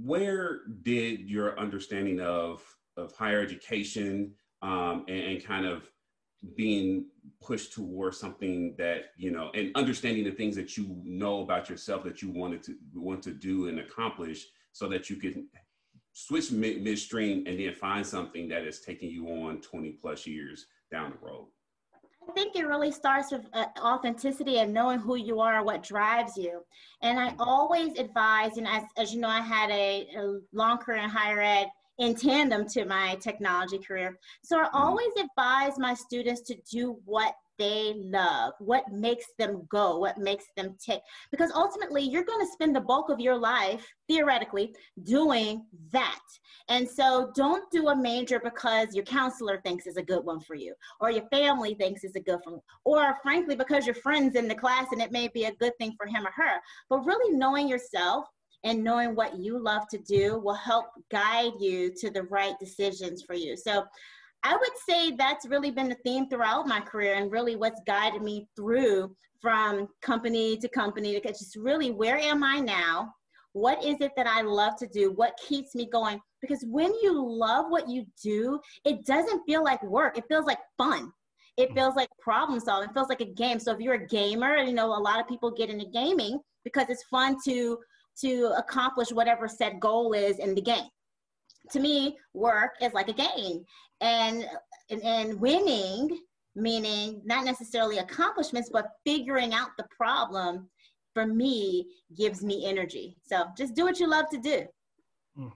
Where 0.00 0.60
did 0.82 1.20
your 1.20 1.58
understanding 1.58 2.20
of 2.20 2.62
of 2.96 3.12
higher 3.14 3.40
education 3.40 4.34
um, 4.62 5.04
and, 5.08 5.20
and 5.20 5.44
kind 5.44 5.66
of 5.66 5.88
being 6.56 7.06
pushed 7.42 7.72
towards 7.72 8.18
something 8.18 8.74
that 8.78 9.06
you 9.16 9.30
know 9.30 9.50
and 9.54 9.70
understanding 9.74 10.24
the 10.24 10.30
things 10.30 10.54
that 10.56 10.76
you 10.76 11.00
know 11.04 11.42
about 11.42 11.68
yourself 11.68 12.04
that 12.04 12.22
you 12.22 12.30
wanted 12.30 12.62
to 12.62 12.76
want 12.94 13.22
to 13.22 13.32
do 13.32 13.68
and 13.68 13.80
accomplish 13.80 14.46
so 14.72 14.88
that 14.88 15.10
you 15.10 15.16
can 15.16 15.48
switch 16.12 16.52
mid- 16.52 16.82
midstream 16.82 17.44
and 17.46 17.58
then 17.58 17.72
find 17.74 18.06
something 18.06 18.48
that 18.48 18.62
is 18.62 18.80
taking 18.80 19.10
you 19.10 19.28
on 19.28 19.60
20 19.60 19.92
plus 19.92 20.26
years 20.26 20.66
down 20.90 21.10
the 21.10 21.26
road 21.26 21.48
I 22.28 22.32
think 22.32 22.56
it 22.56 22.66
really 22.66 22.92
starts 22.92 23.32
with 23.32 23.46
uh, 23.54 23.66
authenticity 23.80 24.58
and 24.58 24.74
knowing 24.74 24.98
who 24.98 25.16
you 25.16 25.40
are, 25.40 25.56
and 25.56 25.64
what 25.64 25.82
drives 25.82 26.36
you. 26.36 26.60
And 27.00 27.18
I 27.18 27.34
always 27.38 27.98
advise, 27.98 28.58
and 28.58 28.68
as, 28.68 28.82
as 28.96 29.14
you 29.14 29.20
know, 29.20 29.28
I 29.28 29.40
had 29.40 29.70
a, 29.70 30.08
a 30.16 30.38
long 30.52 30.78
career 30.78 30.98
in 30.98 31.08
higher 31.08 31.40
ed 31.40 31.68
in 31.98 32.14
tandem 32.14 32.66
to 32.68 32.84
my 32.84 33.16
technology 33.16 33.78
career. 33.78 34.18
So 34.44 34.60
I 34.60 34.64
mm-hmm. 34.64 34.76
always 34.76 35.12
advise 35.18 35.78
my 35.78 35.94
students 35.94 36.42
to 36.42 36.56
do 36.70 36.98
what 37.04 37.34
they 37.58 37.94
love, 37.96 38.52
what 38.60 38.84
makes 38.92 39.26
them 39.38 39.66
go, 39.68 39.98
what 39.98 40.16
makes 40.16 40.44
them 40.56 40.76
tick. 40.78 41.00
Because 41.30 41.50
ultimately, 41.50 42.02
you're 42.02 42.24
going 42.24 42.44
to 42.46 42.52
spend 42.52 42.74
the 42.74 42.80
bulk 42.80 43.10
of 43.10 43.20
your 43.20 43.36
life, 43.36 43.84
theoretically, 44.08 44.74
doing 45.02 45.66
that. 45.92 46.20
And 46.68 46.88
so 46.88 47.32
don't 47.34 47.68
do 47.70 47.88
a 47.88 47.96
major 47.96 48.38
because 48.38 48.94
your 48.94 49.04
counselor 49.04 49.60
thinks 49.62 49.86
is 49.86 49.96
a 49.96 50.02
good 50.02 50.24
one 50.24 50.40
for 50.40 50.54
you, 50.54 50.74
or 51.00 51.10
your 51.10 51.26
family 51.32 51.74
thinks 51.74 52.04
is 52.04 52.14
a 52.14 52.20
good 52.20 52.38
one, 52.44 52.60
or 52.84 53.16
frankly, 53.22 53.56
because 53.56 53.86
your 53.86 53.96
friends 53.96 54.36
in 54.36 54.46
the 54.46 54.54
class 54.54 54.86
and 54.92 55.02
it 55.02 55.10
may 55.10 55.28
be 55.28 55.44
a 55.44 55.54
good 55.56 55.72
thing 55.78 55.94
for 55.96 56.06
him 56.06 56.26
or 56.26 56.32
her. 56.36 56.60
But 56.88 57.04
really 57.04 57.36
knowing 57.36 57.68
yourself 57.68 58.26
and 58.64 58.82
knowing 58.82 59.14
what 59.14 59.38
you 59.38 59.58
love 59.58 59.86
to 59.90 59.98
do 59.98 60.38
will 60.38 60.54
help 60.54 60.86
guide 61.10 61.52
you 61.60 61.92
to 61.96 62.10
the 62.10 62.24
right 62.24 62.54
decisions 62.58 63.22
for 63.22 63.34
you. 63.34 63.56
So 63.56 63.84
I 64.42 64.56
would 64.56 64.70
say 64.88 65.12
that's 65.12 65.48
really 65.48 65.70
been 65.70 65.88
the 65.88 65.96
theme 66.04 66.28
throughout 66.28 66.66
my 66.66 66.80
career 66.80 67.14
and 67.14 67.30
really 67.30 67.56
what's 67.56 67.80
guided 67.86 68.22
me 68.22 68.48
through 68.56 69.14
from 69.40 69.88
company 70.02 70.56
to 70.58 70.68
company 70.68 71.18
to 71.18 71.28
just 71.28 71.56
really 71.56 71.90
where 71.90 72.18
am 72.18 72.42
I 72.42 72.58
now? 72.60 73.14
What 73.52 73.82
is 73.84 73.96
it 74.00 74.12
that 74.16 74.26
I 74.26 74.42
love 74.42 74.76
to 74.76 74.86
do? 74.86 75.12
What 75.12 75.38
keeps 75.48 75.74
me 75.74 75.88
going? 75.90 76.20
Because 76.40 76.64
when 76.68 76.92
you 77.02 77.12
love 77.20 77.66
what 77.68 77.88
you 77.88 78.04
do, 78.22 78.60
it 78.84 79.04
doesn't 79.04 79.42
feel 79.46 79.64
like 79.64 79.82
work. 79.82 80.16
It 80.18 80.24
feels 80.28 80.46
like 80.46 80.58
fun. 80.76 81.12
It 81.56 81.74
feels 81.74 81.96
like 81.96 82.08
problem 82.20 82.60
solving. 82.60 82.90
It 82.90 82.94
feels 82.94 83.08
like 83.08 83.20
a 83.20 83.32
game. 83.32 83.58
So 83.58 83.72
if 83.72 83.80
you're 83.80 83.94
a 83.94 84.06
gamer, 84.06 84.58
you 84.58 84.72
know, 84.72 84.86
a 84.96 85.00
lot 85.00 85.18
of 85.18 85.26
people 85.26 85.50
get 85.50 85.70
into 85.70 85.86
gaming 85.86 86.38
because 86.62 86.86
it's 86.88 87.02
fun 87.04 87.36
to 87.46 87.78
to 88.20 88.52
accomplish 88.56 89.10
whatever 89.10 89.48
set 89.48 89.80
goal 89.80 90.12
is 90.12 90.38
in 90.38 90.54
the 90.54 90.62
game 90.62 90.88
to 91.70 91.80
me, 91.80 92.16
work 92.34 92.72
is 92.80 92.92
like 92.92 93.08
a 93.08 93.12
game, 93.12 93.64
and 94.00 94.46
and, 94.90 95.02
and 95.02 95.40
winning 95.40 96.18
meaning 96.54 97.20
not 97.24 97.44
necessarily 97.44 97.98
accomplishments, 97.98 98.68
but 98.72 98.88
figuring 99.06 99.54
out 99.54 99.68
the 99.76 99.84
problem 99.96 100.68
for 101.14 101.24
me 101.24 101.86
gives 102.16 102.42
me 102.42 102.66
energy. 102.66 103.16
So 103.22 103.44
just 103.56 103.74
do 103.74 103.84
what 103.84 104.00
you 104.00 104.08
love 104.08 104.28
to 104.30 104.38
do. 104.38 104.66
Hmm. 105.36 105.48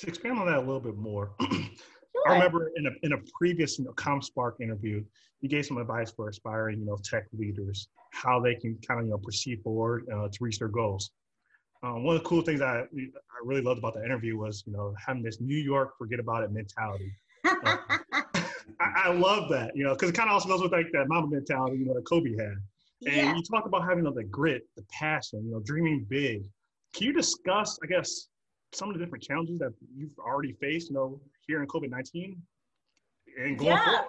To 0.00 0.06
expand 0.06 0.38
on 0.38 0.46
that 0.46 0.56
a 0.56 0.60
little 0.60 0.80
bit 0.80 0.96
more, 0.96 1.32
sure. 1.40 2.28
I 2.28 2.34
remember 2.34 2.70
in 2.76 2.86
a, 2.86 2.90
in 3.02 3.12
a 3.12 3.18
previous 3.38 3.78
you 3.78 3.84
know, 3.84 3.92
ComSpark 3.92 4.60
interview, 4.60 5.04
you 5.40 5.48
gave 5.48 5.66
some 5.66 5.78
advice 5.78 6.10
for 6.10 6.28
aspiring, 6.28 6.80
you 6.80 6.86
know, 6.86 6.98
tech 7.04 7.26
leaders, 7.32 7.88
how 8.12 8.40
they 8.40 8.54
can 8.54 8.76
kind 8.86 9.00
of, 9.00 9.06
you 9.06 9.12
know, 9.12 9.18
proceed 9.18 9.62
forward 9.62 10.04
uh, 10.12 10.28
to 10.28 10.38
reach 10.40 10.58
their 10.58 10.68
goals. 10.68 11.10
Um, 11.82 12.02
one 12.02 12.16
of 12.16 12.22
the 12.22 12.28
cool 12.28 12.42
things 12.42 12.60
I, 12.60 12.80
I 12.80 12.86
really 13.44 13.62
loved 13.62 13.78
about 13.78 13.94
the 13.94 14.04
interview 14.04 14.36
was, 14.36 14.64
you 14.66 14.72
know, 14.72 14.94
having 15.04 15.22
this 15.22 15.40
New 15.40 15.56
York 15.56 15.96
forget 15.96 16.18
about 16.18 16.42
it 16.42 16.50
mentality. 16.50 17.12
Uh, 17.44 17.76
I, 18.80 19.02
I, 19.04 19.12
love 19.12 19.48
that, 19.50 19.76
you 19.76 19.84
know, 19.84 19.94
because 19.94 20.10
it 20.10 20.14
kind 20.14 20.28
of 20.28 20.34
also 20.34 20.48
goes 20.48 20.60
with 20.60 20.72
like 20.72 20.90
that 20.92 21.08
Mamba 21.08 21.36
mentality, 21.36 21.78
you 21.78 21.86
know, 21.86 21.94
that 21.94 22.04
Kobe 22.04 22.36
had. 22.36 22.56
And 23.06 23.16
yeah. 23.16 23.36
you 23.36 23.42
talk 23.42 23.66
about 23.66 23.82
having 23.82 23.98
you 23.98 24.04
know, 24.04 24.12
the 24.12 24.24
grit, 24.24 24.66
the 24.76 24.84
passion, 24.90 25.44
you 25.44 25.52
know, 25.52 25.60
dreaming 25.60 26.04
big. 26.08 26.42
Can 26.94 27.06
you 27.06 27.12
discuss, 27.12 27.78
I 27.82 27.86
guess, 27.86 28.28
some 28.72 28.88
of 28.88 28.98
the 28.98 29.04
different 29.04 29.22
challenges 29.22 29.58
that 29.60 29.72
you've 29.96 30.18
already 30.18 30.52
faced, 30.52 30.88
you 30.90 30.94
know, 30.94 31.20
here 31.46 31.62
in 31.62 31.68
COVID 31.68 31.90
nineteen, 31.90 32.42
and 33.38 33.56
going 33.56 33.70
yeah. 33.70 33.84
forward? 33.84 34.04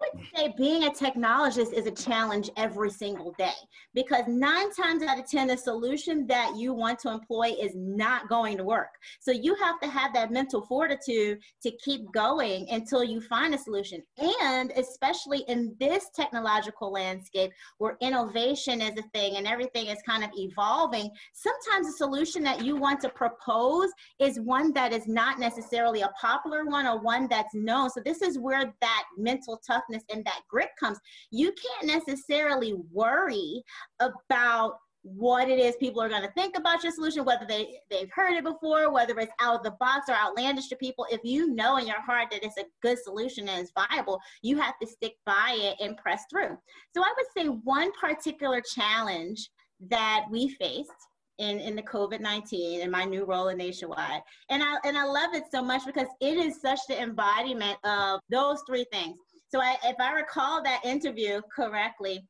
Would 0.00 0.24
say 0.34 0.54
being 0.56 0.84
a 0.84 0.90
technologist 0.90 1.72
is 1.72 1.86
a 1.86 1.90
challenge 1.90 2.50
every 2.56 2.90
single 2.90 3.34
day 3.38 3.52
because 3.94 4.22
nine 4.28 4.72
times 4.72 5.02
out 5.02 5.18
of 5.18 5.28
10, 5.28 5.48
the 5.48 5.56
solution 5.56 6.26
that 6.26 6.56
you 6.56 6.72
want 6.72 6.98
to 7.00 7.10
employ 7.10 7.54
is 7.60 7.72
not 7.74 8.28
going 8.28 8.56
to 8.56 8.64
work. 8.64 8.90
So 9.20 9.32
you 9.32 9.54
have 9.56 9.80
to 9.80 9.88
have 9.88 10.14
that 10.14 10.30
mental 10.30 10.62
fortitude 10.62 11.40
to 11.62 11.70
keep 11.84 12.10
going 12.12 12.68
until 12.70 13.02
you 13.02 13.20
find 13.20 13.54
a 13.54 13.58
solution. 13.58 14.02
And 14.42 14.72
especially 14.76 15.44
in 15.48 15.74
this 15.80 16.06
technological 16.14 16.92
landscape 16.92 17.50
where 17.78 17.96
innovation 18.00 18.80
is 18.80 18.98
a 18.98 19.02
thing 19.14 19.36
and 19.36 19.46
everything 19.46 19.86
is 19.86 19.98
kind 20.06 20.22
of 20.22 20.30
evolving, 20.36 21.10
sometimes 21.32 21.86
the 21.86 21.92
solution 21.92 22.42
that 22.44 22.64
you 22.64 22.76
want 22.76 23.00
to 23.00 23.08
propose 23.08 23.90
is 24.20 24.40
one 24.40 24.72
that 24.74 24.92
is 24.92 25.08
not 25.08 25.38
necessarily 25.38 26.02
a 26.02 26.10
popular 26.20 26.64
one 26.64 26.86
or 26.86 27.00
one 27.00 27.26
that's 27.28 27.54
known. 27.54 27.90
So 27.90 28.00
this 28.04 28.22
is 28.22 28.38
where 28.38 28.72
that 28.80 29.04
mental 29.16 29.60
toughness 29.66 29.87
and 29.90 30.24
that 30.24 30.40
grit 30.48 30.70
comes, 30.78 30.98
you 31.30 31.52
can't 31.52 31.86
necessarily 31.86 32.74
worry 32.92 33.62
about 34.00 34.74
what 35.02 35.48
it 35.48 35.58
is 35.58 35.76
people 35.76 36.02
are 36.02 36.08
going 36.08 36.22
to 36.22 36.32
think 36.32 36.56
about 36.56 36.82
your 36.82 36.92
solution, 36.92 37.24
whether 37.24 37.46
they, 37.46 37.78
they've 37.90 38.10
heard 38.12 38.36
it 38.36 38.44
before, 38.44 38.92
whether 38.92 39.18
it's 39.18 39.32
out 39.40 39.56
of 39.56 39.62
the 39.62 39.76
box 39.78 40.08
or 40.08 40.14
outlandish 40.14 40.68
to 40.68 40.76
people. 40.76 41.06
If 41.10 41.20
you 41.24 41.54
know 41.54 41.78
in 41.78 41.86
your 41.86 42.00
heart 42.00 42.28
that 42.30 42.44
it's 42.44 42.58
a 42.58 42.64
good 42.82 42.98
solution 43.02 43.48
and 43.48 43.60
it's 43.60 43.72
viable, 43.72 44.20
you 44.42 44.60
have 44.60 44.74
to 44.80 44.86
stick 44.86 45.14
by 45.24 45.56
it 45.58 45.84
and 45.84 45.96
press 45.96 46.24
through. 46.30 46.58
So 46.94 47.02
I 47.02 47.12
would 47.16 47.26
say 47.36 47.48
one 47.64 47.90
particular 48.00 48.60
challenge 48.60 49.48
that 49.88 50.24
we 50.30 50.48
faced 50.60 50.90
in, 51.38 51.60
in 51.60 51.76
the 51.76 51.82
COVID-19 51.82 52.82
and 52.82 52.90
my 52.90 53.04
new 53.04 53.24
role 53.24 53.48
in 53.48 53.58
Nationwide. 53.58 54.20
And 54.50 54.62
I, 54.62 54.76
and 54.84 54.98
I 54.98 55.04
love 55.04 55.34
it 55.34 55.44
so 55.52 55.62
much 55.62 55.86
because 55.86 56.08
it 56.20 56.36
is 56.36 56.60
such 56.60 56.80
the 56.88 57.00
embodiment 57.00 57.78
of 57.84 58.20
those 58.28 58.60
three 58.66 58.86
things. 58.92 59.16
So 59.50 59.60
I, 59.60 59.76
if 59.84 59.96
I 59.98 60.12
recall 60.12 60.62
that 60.62 60.84
interview 60.84 61.40
correctly, 61.54 62.26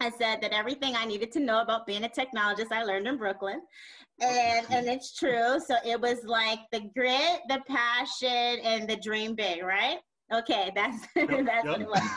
I 0.00 0.10
said 0.10 0.40
that 0.40 0.52
everything 0.52 0.96
I 0.96 1.04
needed 1.04 1.30
to 1.32 1.40
know 1.40 1.60
about 1.60 1.86
being 1.86 2.04
a 2.04 2.08
technologist 2.08 2.72
I 2.72 2.84
learned 2.84 3.06
in 3.06 3.18
Brooklyn. 3.18 3.60
And 4.20 4.66
and 4.70 4.86
it's 4.86 5.14
true. 5.14 5.60
So 5.60 5.76
it 5.84 6.00
was 6.00 6.24
like 6.24 6.60
the 6.72 6.80
grit, 6.94 7.40
the 7.48 7.60
passion, 7.66 8.60
and 8.64 8.88
the 8.88 8.96
dream 8.96 9.34
big, 9.34 9.62
right? 9.62 9.98
Okay, 10.32 10.70
that's 10.76 11.06
yep, 11.16 11.28
that's 11.44 11.64
yep. 11.64 11.66
what 11.66 11.80
it 11.80 11.88
was. 11.88 12.10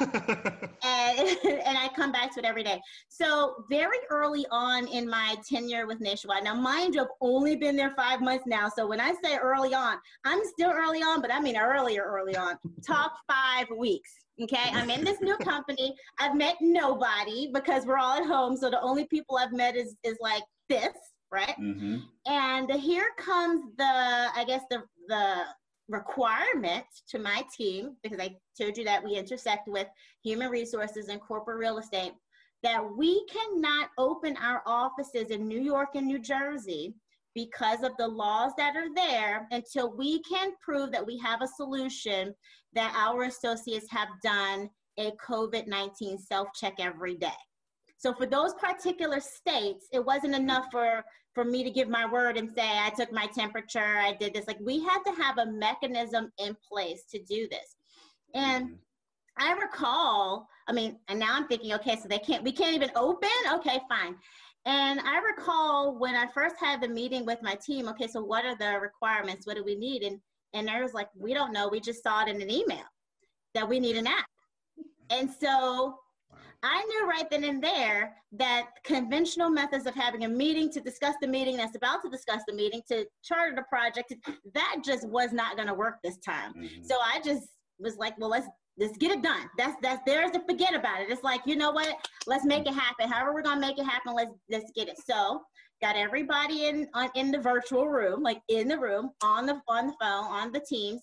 and, 0.83 1.61
and 1.65 1.77
I 1.77 1.89
come 1.95 2.11
back 2.11 2.33
to 2.33 2.39
it 2.39 2.45
every 2.45 2.63
day. 2.63 2.79
So 3.09 3.65
very 3.69 3.97
early 4.09 4.45
on 4.51 4.87
in 4.87 5.09
my 5.09 5.35
tenure 5.47 5.87
with 5.87 5.99
Nationwide, 5.99 6.43
now 6.43 6.53
mind 6.53 6.95
you, 6.95 7.01
I've 7.01 7.07
only 7.21 7.55
been 7.55 7.75
there 7.75 7.93
five 7.95 8.21
months 8.21 8.45
now. 8.45 8.69
So 8.69 8.87
when 8.87 8.99
I 8.99 9.13
say 9.23 9.37
early 9.37 9.73
on, 9.73 9.97
I'm 10.25 10.41
still 10.45 10.71
early 10.71 10.99
on, 10.99 11.21
but 11.21 11.33
I 11.33 11.39
mean 11.39 11.57
earlier, 11.57 12.03
early 12.03 12.35
on. 12.35 12.57
Top 12.85 13.13
five 13.27 13.67
weeks. 13.75 14.11
Okay, 14.41 14.69
I'm 14.71 14.89
in 14.89 15.03
this 15.03 15.21
new 15.21 15.37
company. 15.37 15.95
I've 16.19 16.35
met 16.35 16.55
nobody 16.59 17.51
because 17.53 17.85
we're 17.85 17.99
all 17.99 18.17
at 18.17 18.25
home. 18.25 18.57
So 18.57 18.69
the 18.69 18.81
only 18.81 19.05
people 19.05 19.37
I've 19.37 19.53
met 19.53 19.75
is 19.75 19.95
is 20.03 20.17
like 20.19 20.43
this, 20.69 20.93
right? 21.31 21.55
Mm-hmm. 21.59 21.97
And 22.25 22.71
here 22.71 23.09
comes 23.17 23.61
the, 23.77 23.83
I 24.35 24.43
guess 24.47 24.63
the 24.71 24.83
the 25.07 25.43
requirement 25.89 26.85
to 27.09 27.19
my 27.19 27.43
team 27.55 27.97
because 28.01 28.19
I 28.19 28.35
told 28.59 28.77
you 28.77 28.85
that 28.85 29.03
we 29.03 29.15
intersect 29.15 29.67
with 29.67 29.87
human 30.23 30.49
resources 30.49 31.09
and 31.09 31.21
corporate 31.21 31.59
real 31.59 31.77
estate 31.77 32.13
that 32.63 32.81
we 32.97 33.25
cannot 33.25 33.89
open 33.97 34.37
our 34.37 34.63
offices 34.65 35.29
in 35.29 35.47
New 35.47 35.59
York 35.59 35.89
and 35.95 36.07
New 36.07 36.19
Jersey 36.19 36.95
because 37.35 37.83
of 37.83 37.91
the 37.97 38.07
laws 38.07 38.51
that 38.57 38.75
are 38.75 38.93
there 38.95 39.47
until 39.51 39.95
we 39.95 40.21
can 40.23 40.51
prove 40.61 40.91
that 40.91 41.05
we 41.05 41.17
have 41.17 41.41
a 41.41 41.47
solution 41.47 42.33
that 42.73 42.93
our 42.95 43.23
associates 43.23 43.87
have 43.89 44.07
done 44.23 44.69
a 44.99 45.11
COVID 45.27 45.67
19 45.67 46.17
self 46.17 46.49
check 46.53 46.75
every 46.79 47.15
day. 47.15 47.29
So 47.97 48.13
for 48.13 48.25
those 48.25 48.53
particular 48.55 49.19
states, 49.19 49.87
it 49.91 50.05
wasn't 50.05 50.35
enough 50.35 50.65
for, 50.71 51.03
for 51.33 51.45
me 51.45 51.63
to 51.63 51.71
give 51.71 51.87
my 51.87 52.05
word 52.05 52.37
and 52.37 52.49
say, 52.55 52.67
I 52.67 52.91
took 52.95 53.11
my 53.13 53.27
temperature, 53.27 53.79
I 53.79 54.13
did 54.19 54.33
this. 54.33 54.45
Like 54.45 54.59
we 54.59 54.83
had 54.83 54.99
to 55.07 55.21
have 55.21 55.37
a 55.37 55.51
mechanism 55.51 56.31
in 56.37 56.55
place 56.69 57.05
to 57.11 57.19
do 57.19 57.47
this. 57.49 57.75
And 58.35 58.65
mm-hmm. 58.65 58.75
I 59.37 59.53
recall, 59.53 60.47
I 60.67 60.73
mean, 60.73 60.99
and 61.07 61.19
now 61.19 61.33
I'm 61.33 61.47
thinking, 61.47 61.73
okay, 61.73 61.95
so 61.95 62.07
they 62.07 62.19
can't, 62.19 62.43
we 62.43 62.51
can't 62.51 62.75
even 62.75 62.91
open? 62.95 63.29
Okay, 63.53 63.79
fine. 63.89 64.15
And 64.65 64.99
I 65.01 65.19
recall 65.19 65.97
when 65.97 66.15
I 66.15 66.27
first 66.33 66.55
had 66.59 66.81
the 66.81 66.87
meeting 66.87 67.25
with 67.25 67.41
my 67.41 67.55
team, 67.55 67.89
okay, 67.89 68.07
so 68.07 68.23
what 68.23 68.45
are 68.45 68.55
the 68.55 68.79
requirements? 68.79 69.45
What 69.45 69.57
do 69.57 69.63
we 69.63 69.75
need? 69.75 70.03
And 70.03 70.19
and 70.53 70.69
I 70.69 70.81
was 70.81 70.93
like, 70.93 71.09
we 71.17 71.33
don't 71.33 71.51
know. 71.51 71.67
We 71.67 71.79
just 71.79 72.03
saw 72.03 72.21
it 72.23 72.29
in 72.29 72.41
an 72.41 72.51
email 72.51 72.85
that 73.55 73.67
we 73.67 73.79
need 73.79 73.97
an 73.97 74.07
app. 74.07 74.27
And 75.09 75.29
so 75.29 75.95
I 76.61 76.83
knew 76.85 77.07
right 77.09 77.29
then 77.29 77.43
and 77.43 77.61
there 77.61 78.15
that 78.33 78.67
conventional 78.85 79.49
methods 79.49 79.85
of 79.85 79.95
having 79.95 80.23
a 80.23 80.29
meeting 80.29 80.71
to 80.71 80.79
discuss 80.79 81.15
the 81.21 81.27
meeting 81.27 81.57
that's 81.57 81.75
about 81.75 82.01
to 82.03 82.09
discuss 82.09 82.41
the 82.47 82.53
meeting 82.53 82.81
to 82.89 83.05
charter 83.23 83.53
the 83.55 83.63
project, 83.63 84.13
that 84.53 84.77
just 84.83 85.07
was 85.09 85.33
not 85.33 85.55
going 85.55 85.67
to 85.67 85.73
work 85.73 85.95
this 86.03 86.17
time. 86.19 86.53
Mm-hmm. 86.53 86.83
So 86.83 86.95
I 87.03 87.19
just 87.21 87.47
was 87.79 87.97
like, 87.97 88.17
well, 88.17 88.29
let's 88.29 88.47
let's 88.77 88.97
get 88.97 89.11
it 89.11 89.21
done. 89.21 89.49
That's 89.57 89.75
that's 89.81 90.01
there's 90.05 90.31
to 90.31 90.41
forget 90.41 90.73
about 90.73 91.01
it. 91.01 91.09
It's 91.09 91.23
like, 91.23 91.41
you 91.45 91.55
know 91.55 91.71
what? 91.71 91.95
Let's 92.27 92.45
make 92.45 92.67
it 92.67 92.73
happen. 92.73 93.09
However 93.09 93.33
we're 93.33 93.43
gonna 93.43 93.61
make 93.61 93.77
it 93.77 93.85
happen, 93.85 94.13
let's 94.13 94.31
let's 94.49 94.71
get 94.75 94.87
it. 94.87 94.97
So 95.05 95.41
got 95.81 95.95
everybody 95.95 96.65
in 96.65 96.87
on 96.93 97.09
in 97.15 97.31
the 97.31 97.39
virtual 97.39 97.87
room, 97.87 98.21
like 98.23 98.41
in 98.49 98.67
the 98.67 98.79
room, 98.79 99.11
on 99.21 99.45
the 99.45 99.61
on 99.67 99.87
the 99.87 99.93
phone, 100.01 100.25
on 100.25 100.51
the 100.51 100.61
teams. 100.67 101.01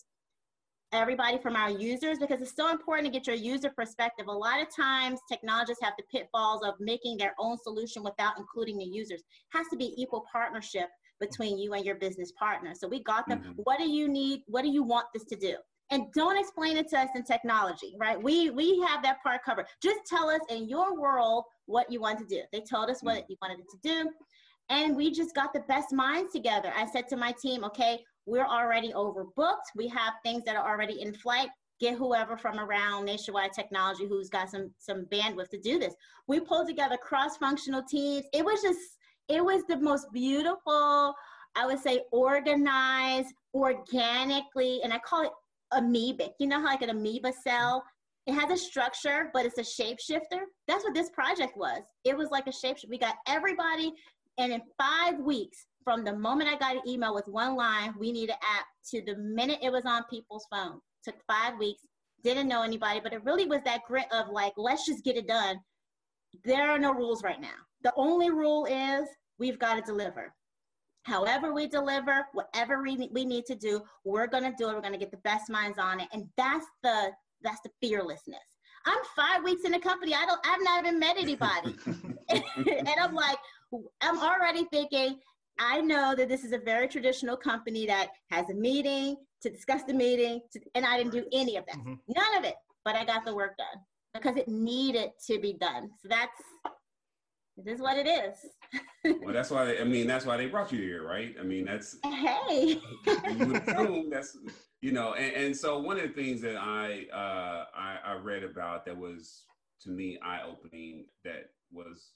Everybody 0.92 1.38
from 1.38 1.54
our 1.54 1.70
users, 1.70 2.18
because 2.18 2.40
it's 2.40 2.56
so 2.56 2.68
important 2.72 3.06
to 3.06 3.12
get 3.12 3.24
your 3.24 3.36
user 3.36 3.70
perspective. 3.70 4.26
A 4.26 4.32
lot 4.32 4.60
of 4.60 4.66
times, 4.74 5.20
technologists 5.30 5.84
have 5.84 5.92
the 5.96 6.02
pitfalls 6.10 6.64
of 6.64 6.74
making 6.80 7.16
their 7.16 7.32
own 7.38 7.56
solution 7.58 8.02
without 8.02 8.34
including 8.38 8.76
the 8.76 8.84
users. 8.84 9.20
It 9.20 9.56
has 9.56 9.68
to 9.68 9.76
be 9.76 9.94
equal 9.96 10.24
partnership 10.32 10.88
between 11.20 11.58
you 11.58 11.74
and 11.74 11.84
your 11.84 11.94
business 11.94 12.32
partner. 12.32 12.74
So 12.74 12.88
we 12.88 13.04
got 13.04 13.28
them. 13.28 13.38
Mm-hmm. 13.38 13.52
What 13.62 13.78
do 13.78 13.88
you 13.88 14.08
need? 14.08 14.40
What 14.48 14.62
do 14.62 14.68
you 14.68 14.82
want 14.82 15.06
this 15.14 15.26
to 15.26 15.36
do? 15.36 15.54
And 15.90 16.04
don't 16.14 16.38
explain 16.38 16.76
it 16.76 16.88
to 16.88 16.98
us 16.98 17.08
in 17.14 17.22
technology 17.24 17.94
right 17.98 18.22
we 18.22 18.50
we 18.50 18.80
have 18.80 19.02
that 19.02 19.16
part 19.22 19.42
covered 19.44 19.66
just 19.82 20.00
tell 20.06 20.28
us 20.28 20.40
in 20.48 20.68
your 20.68 21.00
world 21.00 21.44
what 21.66 21.90
you 21.90 22.00
want 22.00 22.18
to 22.18 22.24
do 22.26 22.42
they 22.52 22.60
told 22.60 22.90
us 22.90 23.02
what 23.02 23.18
mm. 23.18 23.24
you 23.28 23.36
wanted 23.40 23.58
it 23.58 23.66
to 23.70 23.78
do 23.82 24.10
and 24.70 24.96
we 24.96 25.10
just 25.10 25.34
got 25.34 25.52
the 25.52 25.60
best 25.60 25.92
minds 25.92 26.32
together. 26.32 26.72
I 26.74 26.86
said 26.86 27.08
to 27.08 27.16
my 27.16 27.34
team, 27.42 27.64
okay, 27.64 27.98
we're 28.24 28.46
already 28.46 28.92
overbooked. 28.92 29.66
We 29.74 29.88
have 29.88 30.14
things 30.24 30.44
that 30.44 30.54
are 30.56 30.66
already 30.66 31.02
in 31.02 31.12
flight. 31.12 31.48
Get 31.80 31.96
whoever 31.96 32.36
from 32.36 32.60
around 32.60 33.06
Nationwide 33.06 33.52
Technology 33.52 34.06
who's 34.06 34.28
got 34.28 34.50
some 34.50 34.70
some 34.78 35.06
bandwidth 35.06 35.48
to 35.48 35.58
do 35.58 35.78
this. 35.78 35.94
We 36.28 36.38
pulled 36.38 36.68
together 36.68 36.96
cross-functional 36.96 37.82
teams. 37.90 38.26
It 38.32 38.44
was 38.44 38.62
just, 38.62 38.78
it 39.28 39.44
was 39.44 39.62
the 39.68 39.78
most 39.78 40.06
beautiful, 40.12 41.14
I 41.56 41.66
would 41.66 41.80
say, 41.80 42.02
organized, 42.12 43.34
organically, 43.54 44.80
and 44.84 44.92
I 44.92 44.98
call 44.98 45.24
it 45.24 45.32
amoebic. 45.72 46.30
You 46.38 46.46
know 46.46 46.60
how 46.60 46.66
like 46.66 46.82
an 46.82 46.90
amoeba 46.90 47.32
cell 47.44 47.84
it 48.26 48.34
has 48.34 48.50
a 48.50 48.56
structure, 48.56 49.30
but 49.32 49.46
it's 49.46 49.58
a 49.58 49.62
shapeshifter. 49.62 50.42
That's 50.68 50.84
what 50.84 50.94
this 50.94 51.10
project 51.10 51.56
was. 51.56 51.80
It 52.04 52.16
was 52.16 52.28
like 52.30 52.46
a 52.46 52.50
shapeshifter. 52.50 52.90
We 52.90 52.98
got 52.98 53.16
everybody 53.26 53.94
and 54.38 54.52
in 54.52 54.62
five 54.78 55.18
weeks, 55.18 55.66
from 55.84 56.04
the 56.04 56.16
moment 56.16 56.48
I 56.50 56.56
got 56.56 56.76
an 56.76 56.88
email 56.88 57.14
with 57.14 57.26
one 57.28 57.56
line, 57.56 57.94
we 57.98 58.10
need 58.10 58.30
an 58.30 58.36
app, 58.36 58.64
to 58.90 59.02
the 59.04 59.16
minute 59.16 59.58
it 59.62 59.70
was 59.70 59.84
on 59.84 60.04
people's 60.08 60.46
phone, 60.50 60.80
took 61.04 61.16
five 61.26 61.58
weeks. 61.58 61.82
Didn't 62.24 62.48
know 62.48 62.62
anybody, 62.62 63.00
but 63.00 63.12
it 63.12 63.24
really 63.24 63.46
was 63.46 63.60
that 63.64 63.82
grit 63.86 64.06
of 64.12 64.28
like, 64.28 64.52
let's 64.56 64.86
just 64.86 65.04
get 65.04 65.16
it 65.16 65.26
done. 65.26 65.58
There 66.44 66.70
are 66.70 66.78
no 66.78 66.92
rules 66.92 67.22
right 67.22 67.40
now. 67.40 67.48
The 67.82 67.92
only 67.96 68.30
rule 68.30 68.66
is 68.66 69.08
we've 69.38 69.58
got 69.58 69.74
to 69.74 69.82
deliver. 69.82 70.34
However, 71.02 71.54
we 71.54 71.66
deliver, 71.66 72.26
whatever 72.32 72.82
we, 72.82 73.08
we 73.12 73.24
need 73.24 73.46
to 73.46 73.54
do, 73.54 73.82
we're 74.04 74.26
going 74.26 74.44
to 74.44 74.52
do 74.56 74.68
it. 74.68 74.74
We're 74.74 74.80
going 74.80 74.92
to 74.92 74.98
get 74.98 75.10
the 75.10 75.16
best 75.18 75.50
minds 75.50 75.78
on 75.78 76.00
it. 76.00 76.08
And 76.12 76.26
that's 76.36 76.66
the 76.82 77.10
that's 77.42 77.60
the 77.62 77.70
fearlessness. 77.80 78.38
I'm 78.84 78.98
five 79.16 79.42
weeks 79.44 79.64
in 79.64 79.72
the 79.72 79.78
company. 79.78 80.14
I 80.14 80.26
don't 80.26 80.40
I've 80.46 80.62
not 80.62 80.84
even 80.84 80.98
met 80.98 81.16
anybody. 81.18 81.74
and 82.28 82.88
I'm 83.00 83.14
like, 83.14 83.38
I'm 84.00 84.18
already 84.20 84.64
thinking, 84.70 85.18
I 85.58 85.80
know 85.80 86.14
that 86.16 86.28
this 86.28 86.44
is 86.44 86.52
a 86.52 86.58
very 86.58 86.88
traditional 86.88 87.36
company 87.36 87.86
that 87.86 88.10
has 88.30 88.48
a 88.50 88.54
meeting 88.54 89.16
to 89.42 89.50
discuss 89.50 89.82
the 89.84 89.94
meeting, 89.94 90.40
to, 90.52 90.60
and 90.74 90.84
I 90.84 90.98
didn't 90.98 91.12
do 91.12 91.24
any 91.32 91.56
of 91.56 91.64
that. 91.66 91.76
Mm-hmm. 91.78 91.94
None 92.08 92.36
of 92.38 92.44
it. 92.44 92.56
But 92.84 92.96
I 92.96 93.04
got 93.04 93.24
the 93.24 93.34
work 93.34 93.56
done 93.58 93.82
because 94.14 94.36
it 94.36 94.48
needed 94.48 95.10
to 95.26 95.38
be 95.38 95.54
done. 95.54 95.90
So 96.02 96.08
that's 96.08 96.32
it 97.66 97.70
is 97.70 97.80
what 97.80 97.96
it 97.96 98.06
is. 98.06 99.16
well, 99.22 99.32
that's 99.32 99.50
why 99.50 99.64
they, 99.64 99.80
I 99.80 99.84
mean 99.84 100.06
that's 100.06 100.26
why 100.26 100.36
they 100.36 100.46
brought 100.46 100.72
you 100.72 100.78
here, 100.80 101.06
right? 101.06 101.34
I 101.38 101.42
mean 101.42 101.64
that's 101.64 101.96
hey. 102.04 102.80
you 103.06 103.46
would 103.46 103.68
assume 103.68 104.10
that's 104.10 104.36
you 104.80 104.92
know, 104.92 105.14
and, 105.14 105.34
and 105.34 105.56
so 105.56 105.78
one 105.78 105.98
of 105.98 106.02
the 106.02 106.22
things 106.22 106.40
that 106.40 106.56
I, 106.56 107.06
uh, 107.12 107.64
I 107.74 107.98
I 108.04 108.14
read 108.14 108.42
about 108.42 108.86
that 108.86 108.96
was 108.96 109.42
to 109.82 109.90
me 109.90 110.18
eye 110.24 110.40
opening 110.48 111.06
that 111.24 111.50
was 111.72 112.12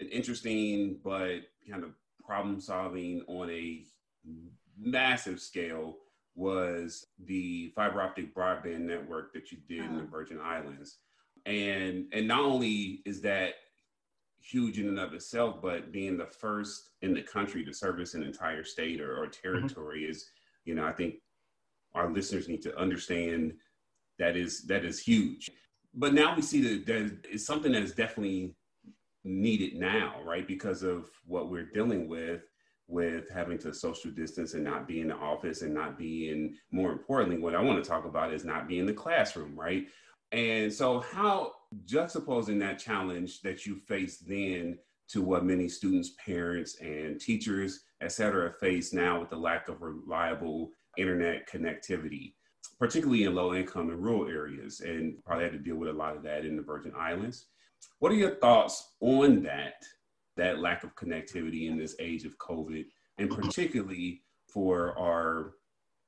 an 0.00 0.08
interesting 0.08 0.98
but 1.04 1.40
kind 1.68 1.84
of 1.84 1.90
problem 2.24 2.60
solving 2.60 3.22
on 3.28 3.50
a 3.50 3.84
massive 4.78 5.40
scale 5.40 5.96
was 6.34 7.06
the 7.26 7.72
fiber 7.74 8.00
optic 8.00 8.34
broadband 8.34 8.80
network 8.80 9.32
that 9.34 9.52
you 9.52 9.58
did 9.68 9.84
in 9.84 9.96
the 9.96 10.02
uh-huh. 10.02 10.10
Virgin 10.10 10.40
Islands. 10.42 10.98
And 11.44 12.06
and 12.12 12.28
not 12.28 12.40
only 12.40 13.02
is 13.04 13.20
that 13.22 13.54
huge 14.42 14.78
in 14.78 14.88
and 14.88 14.98
of 14.98 15.14
itself, 15.14 15.62
but 15.62 15.92
being 15.92 16.16
the 16.16 16.26
first 16.26 16.90
in 17.02 17.14
the 17.14 17.22
country 17.22 17.64
to 17.64 17.72
service 17.72 18.14
an 18.14 18.22
entire 18.22 18.64
state 18.64 19.00
or, 19.00 19.16
or 19.16 19.26
mm-hmm. 19.26 19.48
territory 19.48 20.02
mm-hmm. 20.02 20.10
is, 20.10 20.30
you 20.64 20.74
know, 20.74 20.84
I 20.84 20.92
think 20.92 21.16
our 21.94 22.10
listeners 22.10 22.48
need 22.48 22.62
to 22.62 22.76
understand 22.78 23.54
that 24.18 24.36
is 24.36 24.62
that 24.62 24.84
is 24.84 25.00
huge. 25.00 25.50
But 25.94 26.14
now 26.14 26.34
we 26.34 26.42
see 26.42 26.60
that 26.62 26.86
that 26.86 27.26
is 27.30 27.46
something 27.46 27.72
that 27.72 27.82
is 27.82 27.94
definitely 27.94 28.54
needed 29.24 29.74
now, 29.74 30.16
right? 30.24 30.46
Because 30.46 30.82
of 30.82 31.10
what 31.26 31.50
we're 31.50 31.70
dealing 31.70 32.08
with 32.08 32.42
with 32.88 33.30
having 33.30 33.58
to 33.58 33.72
social 33.72 34.10
distance 34.10 34.54
and 34.54 34.64
not 34.64 34.86
be 34.86 35.00
in 35.00 35.08
the 35.08 35.14
office 35.14 35.62
and 35.62 35.72
not 35.72 35.96
be 35.96 36.30
in 36.30 36.54
more 36.72 36.92
importantly 36.92 37.38
what 37.38 37.54
i 37.54 37.60
want 37.60 37.82
to 37.82 37.88
talk 37.88 38.04
about 38.04 38.32
is 38.32 38.44
not 38.44 38.68
be 38.68 38.78
in 38.78 38.86
the 38.86 38.92
classroom 38.92 39.58
right 39.58 39.86
and 40.32 40.70
so 40.70 41.00
how 41.00 41.52
juxtaposing 41.86 42.58
that 42.60 42.78
challenge 42.78 43.40
that 43.42 43.66
you 43.66 43.76
faced 43.76 44.28
then 44.28 44.78
to 45.08 45.22
what 45.22 45.44
many 45.44 45.68
students 45.68 46.12
parents 46.24 46.76
and 46.80 47.20
teachers 47.20 47.84
et 48.00 48.12
cetera 48.12 48.52
face 48.60 48.92
now 48.92 49.20
with 49.20 49.30
the 49.30 49.36
lack 49.36 49.68
of 49.68 49.82
reliable 49.82 50.70
internet 50.96 51.48
connectivity 51.48 52.34
particularly 52.78 53.24
in 53.24 53.34
low 53.34 53.54
income 53.54 53.90
and 53.90 54.02
rural 54.02 54.26
areas 54.26 54.80
and 54.80 55.22
probably 55.24 55.44
had 55.44 55.52
to 55.52 55.58
deal 55.58 55.76
with 55.76 55.88
a 55.88 55.92
lot 55.92 56.16
of 56.16 56.22
that 56.22 56.44
in 56.44 56.56
the 56.56 56.62
virgin 56.62 56.92
islands 56.98 57.46
what 57.98 58.12
are 58.12 58.16
your 58.16 58.36
thoughts 58.36 58.94
on 59.00 59.42
that 59.42 59.82
that 60.36 60.58
lack 60.58 60.84
of 60.84 60.94
connectivity 60.94 61.68
in 61.68 61.76
this 61.76 61.96
age 61.98 62.24
of 62.24 62.38
COVID, 62.38 62.84
and 63.18 63.30
particularly 63.30 64.22
for 64.48 64.98
our 64.98 65.54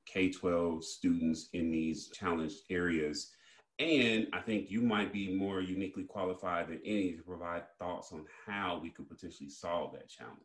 K 0.06 0.30
12 0.30 0.84
students 0.84 1.48
in 1.52 1.70
these 1.70 2.10
challenged 2.10 2.60
areas. 2.70 3.30
And 3.78 4.28
I 4.32 4.40
think 4.40 4.70
you 4.70 4.82
might 4.82 5.12
be 5.12 5.34
more 5.34 5.60
uniquely 5.60 6.04
qualified 6.04 6.68
than 6.68 6.80
any 6.84 7.12
to 7.12 7.22
provide 7.22 7.64
thoughts 7.78 8.12
on 8.12 8.24
how 8.46 8.78
we 8.80 8.90
could 8.90 9.08
potentially 9.08 9.50
solve 9.50 9.92
that 9.92 10.08
challenge. 10.08 10.38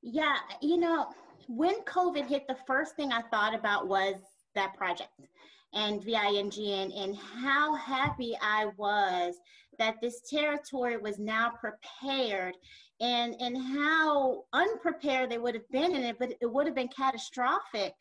Yeah, 0.00 0.36
you 0.62 0.78
know, 0.78 1.08
when 1.48 1.82
COVID 1.82 2.26
hit, 2.26 2.46
the 2.48 2.56
first 2.66 2.96
thing 2.96 3.12
I 3.12 3.22
thought 3.22 3.54
about 3.54 3.88
was 3.88 4.14
that 4.54 4.74
project 4.74 5.10
and 5.74 6.02
VINGN 6.02 6.92
and 6.96 7.16
how 7.16 7.74
happy 7.74 8.36
I 8.40 8.70
was 8.76 9.34
that 9.78 9.96
this 10.00 10.22
territory 10.28 10.96
was 10.96 11.18
now 11.18 11.52
prepared 11.60 12.54
and, 13.00 13.34
and 13.40 13.56
how 13.56 14.44
unprepared 14.52 15.30
they 15.30 15.38
would 15.38 15.54
have 15.54 15.68
been 15.70 15.94
in 15.94 16.02
it, 16.02 16.16
but 16.18 16.32
it 16.40 16.50
would 16.50 16.66
have 16.66 16.74
been 16.74 16.88
catastrophic 16.88 17.94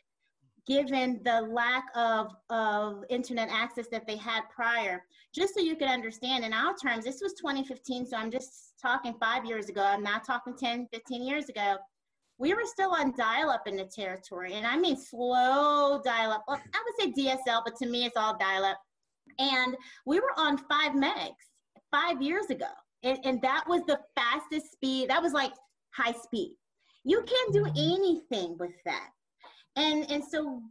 given 0.67 1.21
the 1.23 1.41
lack 1.41 1.85
of, 1.95 2.33
of 2.49 3.03
internet 3.09 3.47
access 3.49 3.87
that 3.89 4.05
they 4.05 4.17
had 4.17 4.41
prior. 4.53 5.03
Just 5.33 5.53
so 5.53 5.61
you 5.61 5.75
can 5.75 5.87
understand, 5.87 6.43
in 6.43 6.53
our 6.53 6.75
terms, 6.75 7.05
this 7.05 7.21
was 7.21 7.33
2015, 7.33 8.05
so 8.05 8.17
I'm 8.17 8.29
just 8.29 8.73
talking 8.81 9.15
five 9.19 9.45
years 9.45 9.69
ago. 9.69 9.81
I'm 9.81 10.03
not 10.03 10.25
talking 10.25 10.55
10, 10.57 10.87
15 10.91 11.23
years 11.25 11.49
ago 11.49 11.77
we 12.39 12.53
were 12.53 12.65
still 12.65 12.91
on 12.91 13.15
dial 13.17 13.49
up 13.49 13.67
in 13.67 13.75
the 13.75 13.85
territory. 13.85 14.53
And 14.53 14.65
I 14.65 14.77
mean 14.77 14.95
slow 14.95 16.01
dial 16.03 16.31
up. 16.31 16.43
Well, 16.47 16.61
I 16.73 16.83
would 16.85 17.15
say 17.15 17.23
DSL, 17.23 17.61
but 17.65 17.75
to 17.77 17.87
me, 17.87 18.05
it's 18.05 18.17
all 18.17 18.37
dial 18.37 18.63
up. 18.63 18.79
And 19.39 19.75
we 20.05 20.19
were 20.19 20.33
on 20.37 20.57
five 20.57 20.91
megs 20.93 21.33
five 21.91 22.21
years 22.21 22.49
ago. 22.49 22.69
And, 23.03 23.19
and 23.23 23.41
that 23.41 23.63
was 23.67 23.81
the 23.87 23.99
fastest 24.15 24.71
speed. 24.71 25.09
That 25.09 25.21
was 25.21 25.33
like 25.33 25.53
high 25.95 26.13
speed. 26.13 26.55
You 27.03 27.23
can't 27.23 27.53
do 27.53 27.65
anything 27.65 28.57
with 28.59 28.73
that. 28.85 29.09
And, 29.77 30.09
and 30.11 30.23
so 30.23 30.61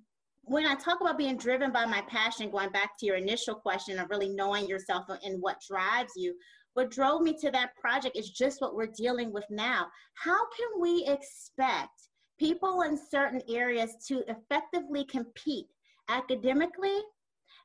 when 0.43 0.67
I 0.67 0.75
talk 0.75 1.01
about 1.01 1.17
being 1.17 1.37
driven 1.37 1.73
by 1.73 1.87
my 1.87 2.03
passion, 2.09 2.51
going 2.51 2.71
back 2.71 2.99
to 2.99 3.07
your 3.07 3.17
initial 3.17 3.54
question 3.54 3.99
of 3.99 4.11
really 4.11 4.28
knowing 4.28 4.67
yourself 4.67 5.07
and 5.09 5.41
what 5.41 5.61
drives 5.67 6.13
you, 6.17 6.35
what 6.75 6.91
drove 6.91 7.23
me 7.23 7.35
to 7.41 7.50
that 7.52 7.75
project 7.76 8.17
is 8.17 8.30
just 8.30 8.61
what 8.61 8.75
we're 8.75 8.93
dealing 8.99 9.33
with 9.33 9.45
now. 9.49 9.87
How 10.15 10.37
can 10.57 10.80
we 10.80 11.07
expect 11.07 12.09
people 12.39 12.83
in 12.83 12.99
certain 12.99 13.41
areas 13.49 13.95
to 14.09 14.25
effectively 14.28 15.04
compete 15.04 15.67
academically 16.09 17.00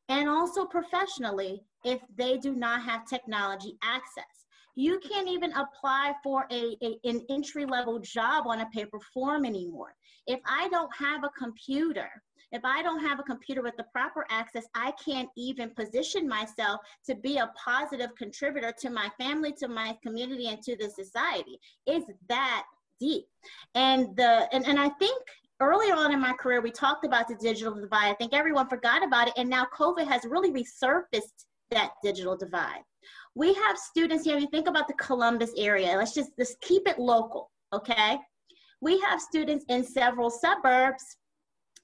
and 0.10 0.30
also 0.30 0.66
professionally 0.66 1.64
if 1.84 2.00
they 2.16 2.38
do 2.38 2.56
not 2.56 2.84
have 2.84 3.06
technology 3.06 3.78
access? 3.84 4.46
You 4.76 5.00
can't 5.00 5.28
even 5.28 5.52
apply 5.54 6.14
for 6.24 6.46
a, 6.52 6.78
a 6.82 6.98
an 7.04 7.26
entry 7.30 7.66
level 7.66 8.00
job 8.00 8.46
on 8.48 8.62
a 8.62 8.70
paper 8.70 9.00
form 9.14 9.44
anymore. 9.46 9.94
If 10.32 10.40
I 10.46 10.70
don't 10.70 10.94
have 10.96 11.24
a 11.24 11.30
computer, 11.38 12.10
if 12.52 12.64
I 12.64 12.82
don't 12.82 13.00
have 13.00 13.20
a 13.20 13.24
computer 13.24 13.62
with 13.62 13.76
the 13.78 13.86
proper 13.92 14.26
access, 14.30 14.66
I 14.76 14.94
can't 15.04 15.30
even 15.36 15.72
position 15.72 16.28
myself 16.28 16.80
to 17.08 17.16
be 17.16 17.38
a 17.38 17.52
positive 17.56 18.16
contributor 18.18 18.74
to 18.80 18.90
my 18.90 19.10
family, 19.18 19.52
to 19.60 19.68
my 19.68 19.98
community, 20.02 20.48
and 20.48 20.62
to 20.64 20.76
the 20.78 20.90
society. 20.90 21.60
It's 21.86 22.10
that 22.30 22.64
deep. 23.00 23.26
And 23.76 24.16
the 24.16 24.48
and, 24.54 24.66
and 24.66 24.80
I 24.80 24.90
think 25.00 25.22
earlier 25.60 25.96
on 25.96 26.14
in 26.14 26.20
my 26.20 26.34
career, 26.34 26.62
we 26.62 26.72
talked 26.72 27.06
about 27.06 27.28
the 27.28 27.36
digital 27.36 27.76
divide. 27.76 28.12
I 28.12 28.16
think 28.16 28.34
everyone 28.34 28.70
forgot 28.70 29.04
about 29.04 29.28
it. 29.28 29.34
And 29.38 29.50
now 29.50 29.68
COVID 29.78 30.08
has 30.08 30.24
really 30.26 30.52
resurfaced 30.52 31.46
that 31.72 31.92
digital 32.04 32.38
divide. 32.38 32.84
We 33.36 33.54
have 33.54 33.78
students 33.78 34.26
here, 34.26 34.38
you 34.38 34.48
think 34.48 34.68
about 34.68 34.88
the 34.88 34.94
Columbus 34.96 35.52
area, 35.58 35.96
let's 35.98 36.14
just, 36.14 36.32
just 36.38 36.60
keep 36.62 36.88
it 36.88 37.00
local, 37.00 37.50
okay? 37.74 38.18
We 38.82 39.00
have 39.02 39.22
students 39.22 39.66
in 39.70 39.84
several 39.84 40.30
suburbs 40.30 41.04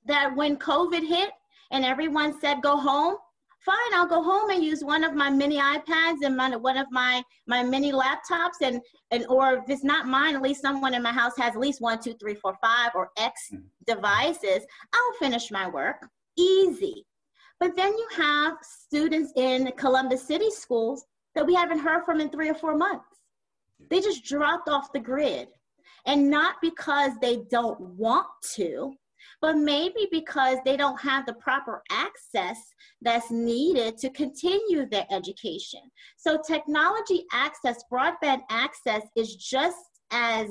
that 0.06 0.36
when 0.36 0.58
COVID 0.58 1.08
hit 1.08 1.30
and 1.72 1.86
everyone 1.86 2.40
said 2.40 2.62
go 2.62 2.78
home, 2.78 3.16
fine, 3.64 3.94
I'll 3.94 4.08
go 4.08 4.24
home 4.24 4.50
and 4.50 4.64
use 4.64 4.84
one 4.84 5.04
of 5.04 5.14
my 5.14 5.30
mini 5.30 5.58
iPads 5.58 6.18
and 6.24 6.36
my, 6.36 6.56
one 6.56 6.78
of 6.78 6.88
my, 6.90 7.22
my 7.48 7.64
mini 7.64 7.92
laptops 7.92 8.62
and, 8.62 8.82
and, 9.12 9.26
or 9.28 9.58
if 9.58 9.70
it's 9.70 9.84
not 9.84 10.08
mine, 10.08 10.36
at 10.36 10.42
least 10.42 10.62
someone 10.62 10.94
in 10.94 11.04
my 11.04 11.12
house 11.12 11.34
has 11.38 11.54
at 11.54 11.60
least 11.60 11.82
one, 11.82 12.00
two, 12.02 12.14
three, 12.14 12.36
four, 12.36 12.56
five 12.62 12.92
or 12.96 13.10
X 13.18 13.50
mm-hmm. 13.54 13.64
devices. 13.86 14.66
I'll 14.94 15.14
finish 15.20 15.52
my 15.52 15.68
work, 15.70 16.08
easy. 16.38 17.06
But 17.60 17.76
then 17.76 17.92
you 17.92 18.08
have 18.16 18.54
students 18.62 19.34
in 19.36 19.72
Columbus 19.78 20.26
City 20.26 20.50
schools 20.50 21.06
that 21.36 21.46
we 21.46 21.54
haven't 21.54 21.80
heard 21.80 22.06
from 22.06 22.22
in 22.22 22.30
three 22.30 22.50
or 22.50 22.56
four 22.56 22.78
months. 22.78 23.06
They 23.90 24.00
just 24.00 24.24
dropped 24.24 24.70
off 24.70 24.94
the 24.94 25.00
grid. 25.00 25.50
And 26.06 26.30
not 26.30 26.56
because 26.62 27.12
they 27.22 27.44
don't 27.50 27.80
want 27.80 28.28
to, 28.56 28.94
but 29.42 29.58
maybe 29.58 30.08
because 30.12 30.58
they 30.66 30.78
don't 30.78 31.00
have 31.02 31.26
the 31.26 31.34
proper 31.34 31.82
access 31.92 32.58
that's 33.02 33.30
needed 33.30 33.98
to 33.98 34.10
continue 34.12 34.88
their 34.90 35.06
education. 35.12 35.82
So 36.18 36.40
technology 36.46 37.26
access, 37.32 37.84
broadband 37.92 38.42
access 38.50 39.04
is 39.16 39.36
just 39.36 39.78
as, 40.12 40.50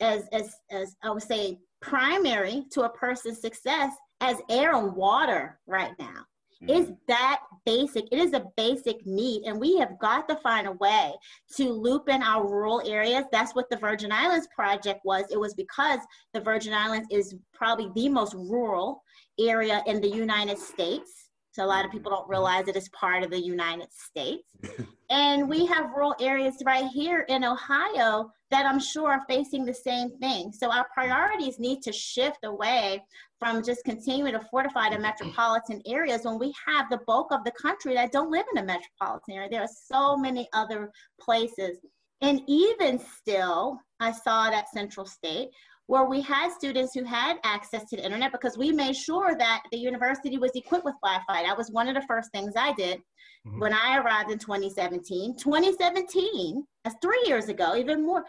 as, 0.00 0.24
as, 0.32 0.54
as 0.70 0.96
I 1.02 1.10
would 1.10 1.22
say, 1.22 1.58
primary 1.82 2.64
to 2.72 2.82
a 2.82 2.88
person's 2.90 3.40
success 3.40 3.92
as 4.20 4.38
air 4.50 4.74
and 4.74 4.94
water 4.96 5.60
right 5.66 5.92
now 5.98 6.24
mm-hmm. 6.62 6.70
is 6.70 6.92
that 7.08 7.40
basic. 7.64 8.04
It 8.12 8.18
is 8.18 8.32
a 8.32 8.46
basic 8.56 9.04
need, 9.06 9.44
and 9.44 9.60
we 9.60 9.76
have 9.78 9.98
got 9.98 10.28
to 10.28 10.36
find 10.36 10.66
a 10.66 10.72
way 10.72 11.12
to 11.56 11.70
loop 11.70 12.08
in 12.08 12.22
our 12.22 12.46
rural 12.46 12.82
areas. 12.86 13.24
That's 13.32 13.54
what 13.54 13.68
the 13.70 13.76
Virgin 13.76 14.12
Islands 14.12 14.48
project 14.54 15.00
was. 15.04 15.24
It 15.30 15.40
was 15.40 15.54
because 15.54 16.00
the 16.34 16.40
Virgin 16.40 16.72
Islands 16.72 17.08
is 17.10 17.34
probably 17.52 17.90
the 17.94 18.08
most 18.08 18.34
rural 18.34 19.02
area 19.38 19.82
in 19.86 20.00
the 20.00 20.08
United 20.08 20.58
States. 20.58 21.30
So 21.52 21.64
a 21.64 21.66
lot 21.66 21.84
of 21.84 21.90
people 21.90 22.10
don't 22.10 22.28
realize 22.28 22.68
it 22.68 22.76
is 22.76 22.88
part 22.90 23.22
of 23.22 23.30
the 23.30 23.40
United 23.40 23.88
States. 23.92 24.44
and 25.10 25.48
we 25.48 25.66
have 25.66 25.90
rural 25.90 26.14
areas 26.20 26.56
right 26.64 26.86
here 26.92 27.24
in 27.28 27.44
Ohio 27.44 28.30
that 28.50 28.66
I'm 28.66 28.78
sure 28.78 29.10
are 29.10 29.24
facing 29.28 29.64
the 29.64 29.74
same 29.74 30.10
thing. 30.18 30.52
So 30.52 30.70
our 30.70 30.86
priorities 30.94 31.58
need 31.58 31.82
to 31.82 31.92
shift 31.92 32.38
away 32.44 33.02
from 33.38 33.62
just 33.62 33.84
continuing 33.84 34.32
to 34.32 34.46
fortify 34.50 34.90
the 34.90 34.98
metropolitan 34.98 35.82
areas 35.86 36.24
when 36.24 36.38
we 36.38 36.52
have 36.66 36.88
the 36.90 37.00
bulk 37.06 37.28
of 37.32 37.44
the 37.44 37.52
country 37.52 37.94
that 37.94 38.12
don't 38.12 38.30
live 38.30 38.46
in 38.54 38.62
a 38.62 38.64
metropolitan 38.64 39.34
area. 39.34 39.48
There 39.50 39.62
are 39.62 39.68
so 39.86 40.16
many 40.16 40.48
other 40.52 40.90
places. 41.20 41.78
And 42.22 42.40
even 42.46 42.98
still, 42.98 43.78
I 44.00 44.12
saw 44.12 44.48
it 44.48 44.54
at 44.54 44.70
Central 44.70 45.06
State 45.06 45.50
where 45.86 46.04
we 46.04 46.20
had 46.20 46.52
students 46.52 46.94
who 46.94 47.04
had 47.04 47.36
access 47.44 47.84
to 47.90 47.96
the 47.96 48.04
internet 48.04 48.32
because 48.32 48.58
we 48.58 48.72
made 48.72 48.96
sure 48.96 49.36
that 49.38 49.62
the 49.70 49.78
university 49.78 50.38
was 50.38 50.50
equipped 50.54 50.84
with 50.84 50.94
Wi-Fi. 51.02 51.42
That 51.42 51.56
was 51.56 51.70
one 51.70 51.88
of 51.88 51.94
the 51.94 52.06
first 52.08 52.30
things 52.32 52.54
I 52.56 52.72
did 52.72 52.98
mm-hmm. 53.46 53.60
when 53.60 53.72
I 53.72 53.98
arrived 53.98 54.30
in 54.30 54.38
2017. 54.38 55.36
2017, 55.36 56.64
that's 56.84 56.96
three 57.00 57.22
years 57.26 57.48
ago, 57.48 57.76
even 57.76 58.04
more, 58.04 58.24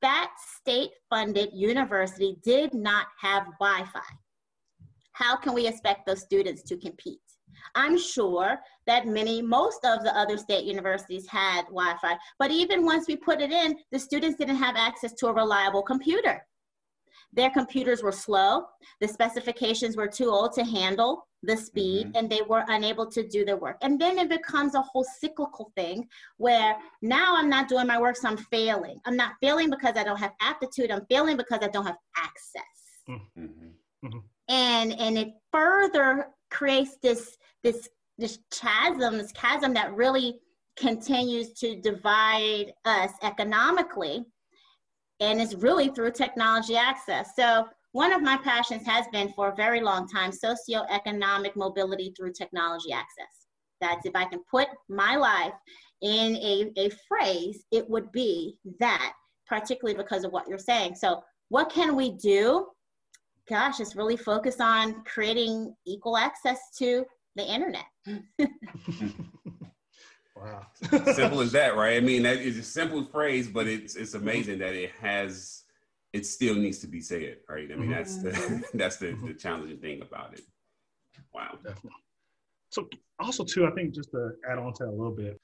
that 0.00 0.30
state-funded 0.58 1.50
university 1.52 2.36
did 2.42 2.74
not 2.74 3.06
have 3.20 3.44
Wi-Fi 3.60 4.00
how 5.12 5.36
can 5.36 5.54
we 5.54 5.66
expect 5.66 6.06
those 6.06 6.22
students 6.22 6.62
to 6.62 6.76
compete? 6.76 7.20
I'm 7.74 7.98
sure 7.98 8.58
that 8.86 9.06
many, 9.06 9.40
most 9.40 9.84
of 9.84 10.02
the 10.02 10.16
other 10.16 10.36
state 10.36 10.64
universities 10.64 11.26
had 11.28 11.62
Wi-Fi, 11.66 12.16
but 12.38 12.50
even 12.50 12.84
once 12.84 13.06
we 13.06 13.16
put 13.16 13.40
it 13.40 13.52
in, 13.52 13.76
the 13.92 13.98
students 13.98 14.36
didn't 14.38 14.56
have 14.56 14.76
access 14.76 15.12
to 15.14 15.28
a 15.28 15.32
reliable 15.32 15.82
computer. 15.82 16.44
Their 17.32 17.50
computers 17.50 18.02
were 18.02 18.12
slow, 18.12 18.64
the 19.00 19.08
specifications 19.08 19.96
were 19.96 20.08
too 20.08 20.30
old 20.30 20.52
to 20.54 20.64
handle 20.64 21.26
the 21.42 21.56
speed, 21.56 22.08
mm-hmm. 22.08 22.16
and 22.16 22.30
they 22.30 22.42
were 22.42 22.64
unable 22.68 23.10
to 23.10 23.26
do 23.26 23.44
their 23.44 23.56
work. 23.56 23.76
And 23.82 24.00
then 24.00 24.18
it 24.18 24.28
becomes 24.28 24.74
a 24.74 24.82
whole 24.82 25.04
cyclical 25.20 25.72
thing 25.76 26.06
where 26.36 26.76
now 27.00 27.34
I'm 27.36 27.48
not 27.48 27.68
doing 27.68 27.86
my 27.86 28.00
work, 28.00 28.16
so 28.16 28.28
I'm 28.28 28.36
failing. 28.36 29.00
I'm 29.06 29.16
not 29.16 29.32
failing 29.40 29.70
because 29.70 29.96
I 29.96 30.04
don't 30.04 30.18
have 30.18 30.32
aptitude, 30.40 30.90
I'm 30.90 31.06
failing 31.10 31.36
because 31.36 31.60
I 31.62 31.68
don't 31.68 31.86
have 31.86 31.98
access. 32.16 32.62
Mm-hmm. 33.08 33.46
Mm-hmm. 34.06 34.18
And 34.48 34.92
and 35.00 35.18
it 35.18 35.28
further 35.50 36.28
creates 36.50 36.96
this 37.02 37.36
this 37.64 37.88
this 38.18 38.38
chasm, 38.52 39.18
this 39.18 39.32
chasm 39.32 39.74
that 39.74 39.94
really 39.94 40.38
continues 40.76 41.52
to 41.52 41.80
divide 41.80 42.72
us 42.84 43.10
economically 43.22 44.24
and 45.22 45.40
it's 45.40 45.54
really 45.54 45.88
through 45.88 46.10
technology 46.10 46.76
access. 46.76 47.30
So 47.36 47.68
one 47.92 48.12
of 48.12 48.22
my 48.22 48.36
passions 48.38 48.84
has 48.86 49.06
been 49.12 49.32
for 49.34 49.50
a 49.50 49.54
very 49.54 49.80
long 49.80 50.08
time 50.08 50.32
socioeconomic 50.32 51.54
mobility 51.54 52.12
through 52.16 52.32
technology 52.32 52.92
access. 52.92 53.46
That's 53.80 54.04
if 54.04 54.16
I 54.16 54.24
can 54.24 54.40
put 54.50 54.68
my 54.88 55.16
life 55.16 55.52
in 56.00 56.36
a, 56.36 56.72
a 56.76 56.90
phrase, 57.08 57.64
it 57.70 57.88
would 57.88 58.10
be 58.10 58.56
that, 58.80 59.12
particularly 59.46 59.96
because 59.96 60.24
of 60.24 60.32
what 60.32 60.48
you're 60.48 60.58
saying. 60.58 60.96
So, 60.96 61.22
what 61.50 61.70
can 61.70 61.94
we 61.94 62.12
do? 62.12 62.66
Gosh, 63.48 63.78
it's 63.78 63.94
really 63.94 64.16
focus 64.16 64.60
on 64.60 65.04
creating 65.04 65.74
equal 65.86 66.16
access 66.16 66.58
to 66.78 67.04
the 67.36 67.44
internet. 67.44 67.84
Wow. 70.42 70.66
simple 71.12 71.40
as 71.40 71.52
that, 71.52 71.76
right? 71.76 71.96
I 71.96 72.00
mean, 72.00 72.22
that 72.24 72.38
is 72.38 72.58
a 72.58 72.62
simple 72.62 73.04
phrase, 73.04 73.48
but 73.48 73.66
it's 73.66 73.94
it's 73.96 74.14
mm-hmm. 74.14 74.28
amazing 74.28 74.58
that 74.58 74.74
it 74.74 74.90
has 75.00 75.64
it 76.12 76.26
still 76.26 76.54
needs 76.54 76.78
to 76.80 76.86
be 76.86 77.00
said, 77.00 77.38
right? 77.48 77.70
I 77.70 77.76
mean, 77.76 77.90
mm-hmm. 77.90 77.92
that's 77.92 78.16
the 78.18 78.30
mm-hmm. 78.30 78.60
that's 78.78 78.96
the, 78.96 79.06
the 79.06 79.12
mm-hmm. 79.12 79.36
challenging 79.36 79.78
thing 79.78 80.02
about 80.02 80.34
it. 80.34 80.42
Wow. 81.34 81.58
Definitely. 81.62 81.90
So 82.70 82.88
also 83.18 83.44
too, 83.44 83.66
I 83.66 83.70
think 83.70 83.94
just 83.94 84.10
to 84.12 84.32
add 84.48 84.58
on 84.58 84.72
to 84.74 84.84
that 84.84 84.90
a 84.90 84.92
little 84.92 85.14
bit, 85.14 85.40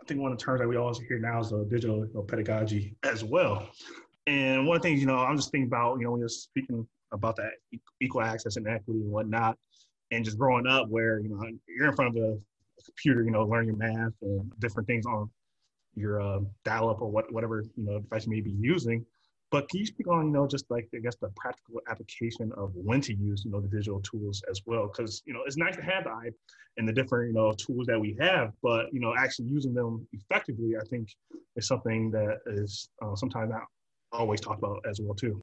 I 0.00 0.04
think 0.04 0.20
one 0.20 0.32
of 0.32 0.38
the 0.38 0.44
terms 0.44 0.60
that 0.60 0.68
we 0.68 0.76
always 0.76 0.98
hear 0.98 1.18
now 1.18 1.40
is 1.40 1.50
the 1.50 1.64
digital 1.64 1.98
you 1.98 2.10
know, 2.14 2.22
pedagogy 2.22 2.96
as 3.04 3.22
well. 3.22 3.68
And 4.26 4.66
one 4.66 4.76
of 4.76 4.82
the 4.82 4.88
things, 4.88 5.00
you 5.00 5.06
know, 5.06 5.18
I'm 5.18 5.36
just 5.36 5.50
thinking 5.50 5.66
about, 5.66 5.98
you 5.98 6.04
know, 6.04 6.12
when 6.12 6.20
you're 6.20 6.28
speaking 6.28 6.86
about 7.12 7.36
that 7.36 7.52
equal 8.00 8.22
access 8.22 8.56
and 8.56 8.66
equity 8.66 9.00
and 9.00 9.10
whatnot, 9.10 9.58
and 10.10 10.24
just 10.24 10.38
growing 10.38 10.66
up 10.66 10.88
where, 10.88 11.20
you 11.20 11.28
know, 11.28 11.42
you're 11.66 11.88
in 11.88 11.96
front 11.96 12.16
of 12.16 12.22
a 12.22 12.38
computer, 12.84 13.24
you 13.24 13.30
know, 13.30 13.44
learn 13.44 13.66
your 13.66 13.76
math 13.76 14.12
and 14.22 14.50
different 14.60 14.86
things 14.86 15.06
on 15.06 15.30
your 15.94 16.20
uh, 16.20 16.40
dial-up 16.64 17.02
or 17.02 17.10
what, 17.10 17.32
whatever 17.32 17.64
you 17.76 17.84
know 17.84 18.00
device 18.00 18.26
you 18.26 18.32
may 18.32 18.40
be 18.40 18.52
using. 18.52 19.04
But 19.50 19.68
can 19.68 19.80
you 19.80 19.86
speak 19.86 20.08
on, 20.08 20.28
you 20.28 20.32
know, 20.32 20.46
just 20.46 20.64
like 20.70 20.88
I 20.94 20.98
guess 20.98 21.16
the 21.16 21.28
practical 21.36 21.82
application 21.90 22.50
of 22.56 22.70
when 22.74 23.02
to 23.02 23.14
use, 23.14 23.42
you 23.44 23.50
know, 23.50 23.60
the 23.60 23.68
digital 23.68 24.00
tools 24.00 24.42
as 24.50 24.62
well? 24.64 24.86
Because 24.86 25.22
you 25.26 25.34
know, 25.34 25.40
it's 25.46 25.58
nice 25.58 25.76
to 25.76 25.82
have 25.82 26.04
the 26.04 26.10
iPad 26.10 26.32
and 26.78 26.88
the 26.88 26.92
different, 26.92 27.28
you 27.28 27.34
know, 27.34 27.52
tools 27.52 27.86
that 27.86 28.00
we 28.00 28.16
have, 28.18 28.52
but 28.62 28.86
you 28.92 29.00
know, 29.00 29.14
actually 29.16 29.48
using 29.48 29.74
them 29.74 30.06
effectively, 30.12 30.72
I 30.80 30.84
think, 30.88 31.08
is 31.56 31.66
something 31.66 32.10
that 32.12 32.38
is 32.46 32.88
uh, 33.02 33.14
sometimes 33.14 33.50
not 33.50 33.64
always 34.10 34.40
talked 34.40 34.58
about 34.58 34.82
as 34.88 35.00
well 35.02 35.14
too. 35.14 35.42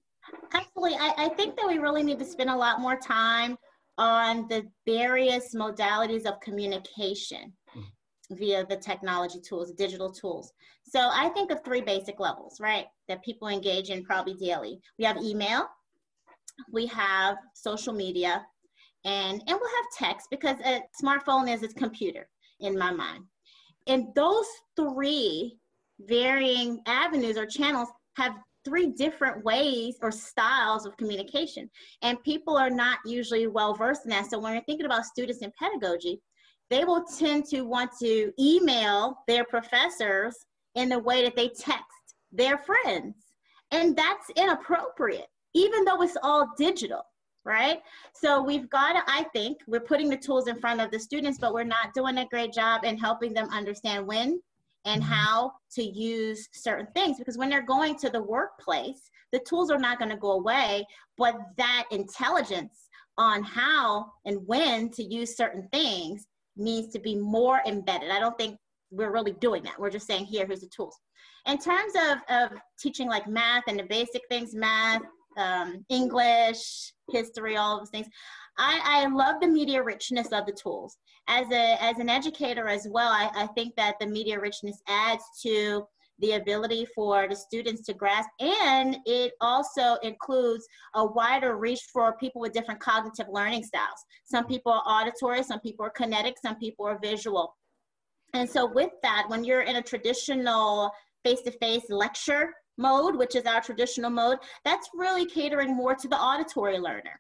Absolutely, 0.54 0.98
I, 0.98 1.14
I 1.18 1.30
think 1.30 1.56
that 1.58 1.68
we 1.68 1.78
really 1.78 2.02
need 2.02 2.18
to 2.18 2.26
spend 2.26 2.50
a 2.50 2.56
lot 2.56 2.82
more 2.82 2.96
time 2.96 3.58
on 4.00 4.48
the 4.48 4.66
various 4.88 5.54
modalities 5.54 6.26
of 6.26 6.40
communication 6.40 7.52
mm-hmm. 7.76 8.36
via 8.36 8.66
the 8.66 8.78
technology 8.78 9.42
tools, 9.42 9.74
digital 9.74 10.10
tools. 10.10 10.54
So 10.86 11.10
I 11.14 11.30
think 11.30 11.52
of 11.52 11.64
three 11.64 11.82
basic 11.82 12.20
levels, 12.20 12.60
right, 12.62 12.86
that 13.10 13.24
people 13.24 13.50
engage 13.50 13.90
in 13.90 14.06
probably 14.06 14.36
daily. 14.36 14.80
We 14.98 15.04
have 15.04 15.18
email, 15.18 15.68
we 16.72 16.88
have 16.88 17.36
social 17.54 17.94
media, 17.94 18.46
and, 19.04 19.44
and 19.46 19.60
we'll 19.60 19.76
have 19.76 20.08
text 20.10 20.28
because 20.32 20.56
a 20.66 20.82
smartphone 21.04 21.54
is 21.54 21.62
a 21.64 21.68
computer 21.68 22.30
in 22.62 22.78
my 22.78 22.92
mind. 22.92 23.26
And 23.88 24.08
those 24.16 24.48
three 24.78 25.58
varying 26.00 26.82
avenues 26.86 27.38
or 27.38 27.46
channels 27.46 27.90
have 28.16 28.34
three 28.70 28.88
different 28.88 29.44
ways 29.44 29.98
or 30.02 30.12
styles 30.12 30.86
of 30.86 30.96
communication. 30.98 31.70
And 32.04 32.22
people 32.24 32.56
are 32.56 32.70
not 32.70 33.00
usually 33.06 33.48
well 33.48 33.74
versed 33.74 34.06
in 34.06 34.12
that. 34.12 34.30
So 34.30 34.40
when 34.40 34.54
you're 34.54 34.64
thinking 34.64 34.86
about 34.86 35.06
students 35.06 35.42
in 35.42 35.52
pedagogy, 35.60 36.22
they 36.70 36.86
will 36.86 37.04
tend 37.04 37.46
to 37.46 37.64
want 37.64 37.90
to 38.00 38.32
email 38.40 39.18
their 39.28 39.44
professors 39.44 40.36
in 40.76 40.88
the 40.88 41.00
way 41.00 41.24
that 41.24 41.36
they 41.36 41.48
text 41.48 42.16
their 42.32 42.60
friends. 42.60 43.16
And 43.72 43.96
that's 43.96 44.30
inappropriate, 44.36 45.28
even 45.56 45.84
though 45.84 46.04
it's 46.04 46.18
all 46.22 46.50
digital, 46.58 47.02
right? 47.44 47.82
So 48.14 48.44
we've 48.44 48.70
got 48.70 48.94
to, 48.94 49.04
I 49.08 49.24
think, 49.34 49.58
we're 49.68 49.80
putting 49.80 50.10
the 50.10 50.18
tools 50.18 50.48
in 50.48 50.60
front 50.60 50.80
of 50.80 50.92
the 50.92 51.00
students, 51.00 51.40
but 51.40 51.56
we're 51.56 51.64
not 51.64 51.96
doing 51.96 52.20
a 52.20 52.28
great 52.28 52.54
job 52.54 52.84
in 52.84 53.00
helping 53.00 53.34
them 53.34 53.50
understand 53.50 54.06
when 54.06 54.40
and 54.86 55.02
mm-hmm. 55.02 55.12
how 55.12 55.52
to 55.72 55.84
use 55.84 56.48
certain 56.52 56.88
things 56.94 57.18
because 57.18 57.38
when 57.38 57.50
they're 57.50 57.62
going 57.62 57.98
to 57.98 58.10
the 58.10 58.22
workplace 58.22 59.10
the 59.32 59.40
tools 59.40 59.70
are 59.70 59.78
not 59.78 60.00
going 60.00 60.10
to 60.10 60.18
go 60.18 60.32
away 60.32 60.86
but 61.18 61.36
that 61.58 61.86
intelligence 61.92 62.90
on 63.20 63.44
how 63.44 64.10
and 64.26 64.40
when 64.48 64.90
to 64.90 65.04
use 65.04 65.36
certain 65.36 65.68
things 65.74 66.26
needs 66.56 66.88
to 66.94 67.00
be 67.00 67.16
more 67.16 67.62
embedded. 67.68 68.12
I 68.12 68.20
don't 68.20 68.38
think 68.38 68.58
we're 68.92 69.12
really 69.12 69.34
doing 69.34 69.62
that. 69.64 69.80
We're 69.80 69.90
just 69.90 70.08
saying 70.08 70.26
here 70.26 70.48
here's 70.48 70.62
the 70.62 70.70
tools. 70.76 70.98
In 71.46 71.58
terms 71.58 71.94
of, 71.96 72.18
of 72.30 72.58
teaching 72.80 73.08
like 73.08 73.28
math 73.28 73.64
and 73.68 73.78
the 73.78 73.84
basic 73.84 74.22
things 74.30 74.56
math 74.56 75.02
um, 75.38 75.86
english 75.90 76.92
history 77.12 77.56
all 77.56 77.80
those 77.80 77.90
things 77.92 78.08
I, 78.60 78.82
I 78.84 79.08
love 79.08 79.40
the 79.40 79.48
media 79.48 79.82
richness 79.82 80.28
of 80.34 80.46
the 80.46 80.52
tools. 80.52 80.98
As 81.30 81.50
a 81.52 81.82
as 81.82 81.98
an 81.98 82.10
educator 82.10 82.68
as 82.68 82.88
well, 82.90 83.10
I, 83.10 83.32
I 83.34 83.48
think 83.48 83.76
that 83.78 83.96
the 84.00 84.06
media 84.06 84.40
richness 84.40 84.82
adds 84.88 85.24
to 85.44 85.88
the 86.20 86.34
ability 86.34 86.86
for 86.94 87.30
the 87.30 87.36
students 87.36 87.82
to 87.84 87.94
grasp 87.94 88.28
and 88.42 88.98
it 89.06 89.32
also 89.40 89.96
includes 90.04 90.68
a 90.96 91.06
wider 91.06 91.56
reach 91.56 91.80
for 91.94 92.18
people 92.18 92.42
with 92.42 92.52
different 92.52 92.82
cognitive 92.82 93.28
learning 93.32 93.64
styles. 93.64 94.04
Some 94.26 94.46
people 94.46 94.74
are 94.74 94.84
auditory 94.86 95.42
some 95.44 95.62
people 95.62 95.86
are 95.86 95.92
kinetic 95.92 96.36
some 96.42 96.58
people 96.58 96.86
are 96.86 97.00
visual. 97.02 97.56
And 98.34 98.50
so 98.50 98.66
with 98.66 98.92
that 99.02 99.26
when 99.30 99.46
you're 99.46 99.62
in 99.62 99.78
a 99.78 99.82
traditional 99.82 100.92
face-to-face 101.24 101.86
lecture 101.90 102.54
mode 102.78 103.16
which 103.16 103.36
is 103.36 103.46
our 103.46 103.62
traditional 103.62 104.10
mode 104.10 104.40
that's 104.66 104.90
really 104.94 105.26
catering 105.26 105.74
more 105.76 105.96
to 105.96 106.10
the 106.10 106.18
auditory 106.18 106.80
learner 106.80 107.20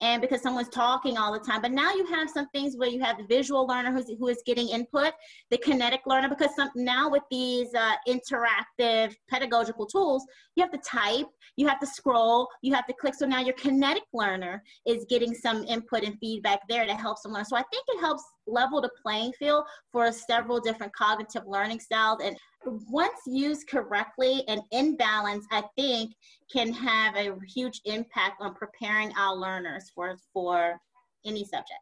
and 0.00 0.22
because 0.22 0.42
someone's 0.42 0.68
talking 0.68 1.16
all 1.18 1.32
the 1.32 1.38
time. 1.38 1.60
But 1.62 1.72
now 1.72 1.92
you 1.92 2.06
have 2.06 2.30
some 2.30 2.48
things 2.48 2.76
where 2.76 2.88
you 2.88 3.00
have 3.00 3.18
the 3.18 3.24
visual 3.24 3.66
learner 3.66 3.92
who's, 3.92 4.10
who 4.18 4.28
is 4.28 4.42
getting 4.46 4.68
input, 4.68 5.12
the 5.50 5.58
kinetic 5.58 6.00
learner, 6.06 6.28
because 6.28 6.54
some, 6.56 6.70
now 6.74 7.10
with 7.10 7.22
these 7.30 7.68
uh, 7.74 7.94
interactive 8.08 9.14
pedagogical 9.28 9.86
tools, 9.86 10.24
you 10.56 10.62
have 10.62 10.72
to 10.72 10.78
type, 10.78 11.26
you 11.56 11.68
have 11.68 11.80
to 11.80 11.86
scroll, 11.86 12.48
you 12.62 12.74
have 12.74 12.86
to 12.86 12.94
click. 12.94 13.14
So 13.14 13.26
now 13.26 13.40
your 13.40 13.54
kinetic 13.54 14.04
learner 14.12 14.62
is 14.86 15.04
getting 15.08 15.34
some 15.34 15.64
input 15.64 16.04
and 16.04 16.16
feedback 16.18 16.60
there 16.68 16.86
to 16.86 16.94
help 16.94 17.18
learn. 17.26 17.44
So 17.44 17.56
I 17.56 17.64
think 17.70 17.84
it 17.88 18.00
helps 18.00 18.22
level 18.46 18.80
the 18.80 18.90
playing 19.02 19.32
field 19.38 19.64
for 19.92 20.10
several 20.12 20.60
different 20.60 20.94
cognitive 20.94 21.42
learning 21.46 21.80
styles. 21.80 22.18
And 22.22 22.36
once 22.64 23.20
used 23.26 23.68
correctly 23.68 24.44
and 24.48 24.60
in 24.70 24.96
balance, 24.96 25.46
I 25.50 25.64
think 25.76 26.14
can 26.52 26.72
have 26.72 27.16
a 27.16 27.34
huge 27.46 27.80
impact 27.84 28.40
on 28.40 28.54
preparing 28.54 29.12
our 29.16 29.34
learners 29.34 29.90
for, 29.94 30.16
for 30.32 30.80
any 31.24 31.44
subject. 31.44 31.80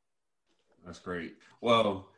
That's 0.84 0.98
great. 0.98 1.36
Well, 1.60 2.08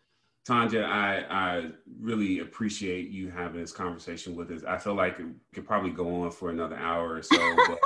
Tanja, 0.46 0.84
I, 0.84 1.24
I 1.30 1.70
really 2.00 2.40
appreciate 2.40 3.10
you 3.10 3.30
having 3.30 3.60
this 3.60 3.72
conversation 3.72 4.34
with 4.34 4.50
us. 4.50 4.62
I 4.66 4.78
feel 4.78 4.94
like 4.94 5.18
it 5.18 5.26
could 5.54 5.66
probably 5.66 5.90
go 5.90 6.22
on 6.22 6.30
for 6.30 6.50
another 6.50 6.76
hour 6.76 7.14
or 7.14 7.22
so, 7.22 7.56
but 7.66 7.78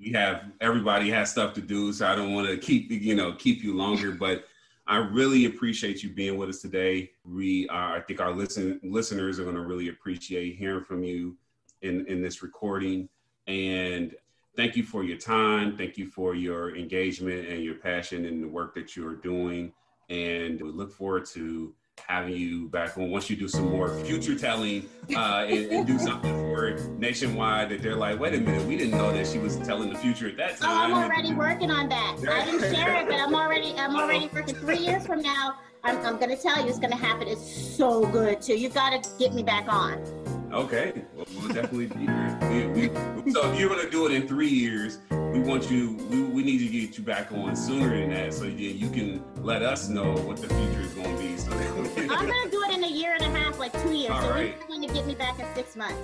we 0.00 0.12
have 0.12 0.44
everybody 0.60 1.10
has 1.10 1.30
stuff 1.30 1.54
to 1.54 1.60
do, 1.60 1.92
so 1.92 2.06
I 2.06 2.14
don't 2.14 2.34
want 2.34 2.48
to 2.48 2.56
keep 2.56 2.90
you 2.90 3.14
know 3.14 3.32
keep 3.32 3.62
you 3.62 3.76
longer. 3.76 4.12
But 4.12 4.44
I 4.86 4.96
really 4.96 5.44
appreciate 5.44 6.02
you 6.02 6.10
being 6.10 6.36
with 6.36 6.48
us 6.48 6.60
today. 6.60 7.10
We 7.24 7.68
are, 7.68 7.96
I 7.96 8.00
think 8.00 8.20
our 8.20 8.32
listen, 8.32 8.80
listeners 8.82 9.38
are 9.38 9.44
going 9.44 9.56
to 9.56 9.62
really 9.62 9.88
appreciate 9.88 10.56
hearing 10.56 10.84
from 10.84 11.04
you 11.04 11.36
in, 11.82 12.04
in 12.06 12.20
this 12.20 12.42
recording. 12.42 13.08
And 13.46 14.14
thank 14.56 14.76
you 14.76 14.82
for 14.82 15.04
your 15.04 15.18
time. 15.18 15.76
Thank 15.76 15.96
you 15.96 16.08
for 16.08 16.34
your 16.34 16.76
engagement 16.76 17.48
and 17.48 17.62
your 17.62 17.76
passion 17.76 18.24
in 18.24 18.40
the 18.40 18.48
work 18.48 18.74
that 18.74 18.96
you're 18.96 19.16
doing. 19.16 19.72
And 20.08 20.60
we 20.60 20.70
look 20.70 20.92
forward 20.92 21.26
to 21.26 21.72
having 22.06 22.36
you 22.36 22.68
back 22.68 22.96
on 22.96 23.10
once 23.10 23.30
you 23.30 23.36
do 23.36 23.48
some 23.48 23.70
more 23.70 23.88
future 24.04 24.36
telling 24.36 24.88
uh, 25.14 25.46
and, 25.48 25.72
and, 25.72 25.86
do 25.86 25.98
something 26.08 26.30
for 26.30 26.68
it 26.68 26.80
nationwide 26.98 27.68
that 27.68 27.82
they're 27.82 27.96
like, 27.96 28.18
wait 28.18 28.34
a 28.34 28.38
minute, 28.38 28.66
we 28.66 28.76
didn't 28.76 28.96
know 28.96 29.12
that 29.12 29.26
she 29.26 29.38
was 29.38 29.56
telling 29.58 29.92
the 29.92 29.98
future 29.98 30.28
at 30.28 30.36
that 30.36 30.58
time. 30.58 30.92
Oh, 30.92 30.96
I'm 30.96 31.04
already 31.04 31.32
working 31.34 31.70
on 31.70 31.88
that. 31.88 32.16
I 32.28 32.44
didn't 32.44 32.74
share 32.74 33.02
it, 33.02 33.08
but 33.08 33.18
I'm 33.18 33.34
already 33.34 33.74
I'm 33.76 33.96
already 33.96 34.28
working. 34.32 34.54
Three 34.56 34.78
years 34.78 35.06
from 35.06 35.22
now, 35.22 35.56
I'm, 35.84 35.98
I'm 35.98 36.18
gonna 36.18 36.36
tell 36.36 36.62
you 36.62 36.68
it's 36.68 36.78
gonna 36.78 36.96
happen. 36.96 37.28
It's 37.28 37.76
so 37.76 38.06
good 38.06 38.42
too. 38.42 38.58
You 38.58 38.68
gotta 38.68 39.02
get 39.18 39.34
me 39.34 39.42
back 39.42 39.72
on. 39.72 40.21
Okay, 40.52 41.02
well, 41.14 41.26
we'll 41.34 41.48
definitely 41.48 41.86
be 41.86 42.00
here. 42.00 42.72
We, 42.74 42.88
we, 42.88 43.32
so 43.32 43.50
if 43.50 43.58
you're 43.58 43.70
gonna 43.70 43.88
do 43.88 44.04
it 44.04 44.12
in 44.12 44.28
three 44.28 44.50
years, 44.50 44.98
we 45.10 45.40
want 45.40 45.70
you. 45.70 45.96
We, 46.10 46.24
we 46.24 46.42
need 46.42 46.58
to 46.58 46.68
get 46.68 46.98
you 46.98 47.02
back 47.02 47.32
on 47.32 47.56
sooner 47.56 47.88
than 47.98 48.10
that, 48.10 48.34
so 48.34 48.44
you, 48.44 48.68
you 48.68 48.90
can 48.90 49.24
let 49.42 49.62
us 49.62 49.88
know 49.88 50.12
what 50.12 50.36
the 50.36 50.48
future 50.48 50.82
is 50.82 50.92
gonna 50.92 51.16
be. 51.16 51.38
So 51.38 51.52
I'm 51.52 52.26
gonna 52.26 52.50
do 52.50 52.62
it 52.64 52.74
in 52.74 52.84
a 52.84 52.90
year 52.90 53.14
and 53.18 53.22
a 53.22 53.38
half, 53.38 53.58
like 53.58 53.72
two 53.82 53.94
years. 53.94 54.10
All 54.10 54.20
so 54.20 54.30
right. 54.30 54.54
you're 54.58 54.68
going 54.68 54.86
to 54.86 54.92
get 54.92 55.06
me 55.06 55.14
back 55.14 55.38
in 55.40 55.46
six 55.54 55.74
months. 55.74 55.96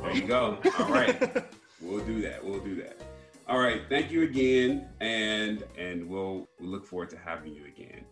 There 0.00 0.16
you 0.16 0.26
go. 0.26 0.56
All 0.78 0.88
right, 0.88 1.44
we'll 1.82 2.04
do 2.04 2.22
that. 2.22 2.42
We'll 2.42 2.60
do 2.60 2.74
that. 2.76 2.96
All 3.46 3.58
right, 3.58 3.82
thank 3.90 4.10
you 4.10 4.22
again, 4.22 4.88
and 5.00 5.64
and 5.76 6.08
we'll 6.08 6.48
we 6.58 6.66
look 6.66 6.86
forward 6.86 7.10
to 7.10 7.18
having 7.18 7.54
you 7.54 7.66
again. 7.66 8.06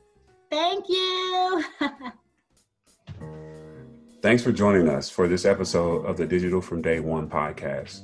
Thank 0.51 0.91
you. 0.91 1.65
Thanks 4.23 4.43
for 4.43 4.53
joining 4.53 4.87
us 4.87 5.09
for 5.09 5.27
this 5.29 5.47
episode 5.47 6.05
of 6.05 6.19
the 6.19 6.27
Digital 6.27 6.61
from 6.61 6.83
Day 6.83 7.01
One 7.01 7.27
podcast. 7.27 8.03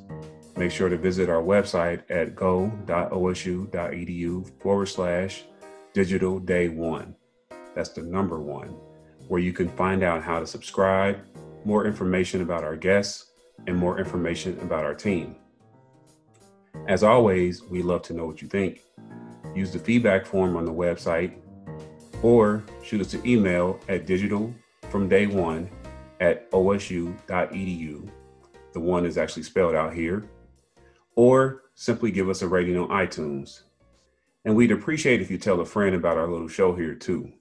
Make 0.56 0.70
sure 0.70 0.88
to 0.88 0.96
visit 0.96 1.28
our 1.28 1.42
website 1.42 2.04
at 2.08 2.34
go.osu.edu 2.34 2.82
forward 4.62 4.86
slash 4.86 5.44
digital 5.92 6.38
day 6.38 6.70
one. 6.70 7.14
That's 7.74 7.90
the 7.90 8.00
number 8.00 8.40
one, 8.40 8.68
where 9.28 9.42
you 9.42 9.52
can 9.52 9.68
find 9.68 10.02
out 10.02 10.22
how 10.22 10.40
to 10.40 10.46
subscribe, 10.46 11.18
more 11.66 11.84
information 11.84 12.40
about 12.40 12.64
our 12.64 12.76
guests, 12.76 13.32
and 13.66 13.76
more 13.76 13.98
information 13.98 14.58
about 14.60 14.84
our 14.84 14.94
team. 14.94 15.36
As 16.88 17.02
always, 17.02 17.62
we 17.62 17.82
love 17.82 18.00
to 18.04 18.14
know 18.14 18.24
what 18.24 18.40
you 18.40 18.48
think. 18.48 18.80
Use 19.54 19.70
the 19.70 19.78
feedback 19.78 20.24
form 20.24 20.56
on 20.56 20.64
the 20.64 20.72
website 20.72 21.34
or 22.22 22.64
shoot 22.82 23.02
us 23.02 23.12
an 23.12 23.26
email 23.26 23.78
at 23.90 24.06
digital 24.06 24.54
from 24.88 25.10
day 25.10 25.26
one 25.26 25.68
at 26.20 26.50
osu.edu. 26.50 28.10
The 28.72 28.80
one 28.80 29.06
is 29.06 29.18
actually 29.18 29.42
spelled 29.42 29.74
out 29.74 29.94
here. 29.94 30.28
Or 31.14 31.62
simply 31.74 32.10
give 32.10 32.28
us 32.28 32.42
a 32.42 32.48
rating 32.48 32.76
on 32.76 32.88
iTunes. 32.88 33.62
And 34.44 34.54
we'd 34.54 34.72
appreciate 34.72 35.20
if 35.20 35.30
you 35.30 35.38
tell 35.38 35.60
a 35.60 35.66
friend 35.66 35.94
about 35.94 36.16
our 36.16 36.28
little 36.28 36.48
show 36.48 36.74
here 36.74 36.94
too. 36.94 37.32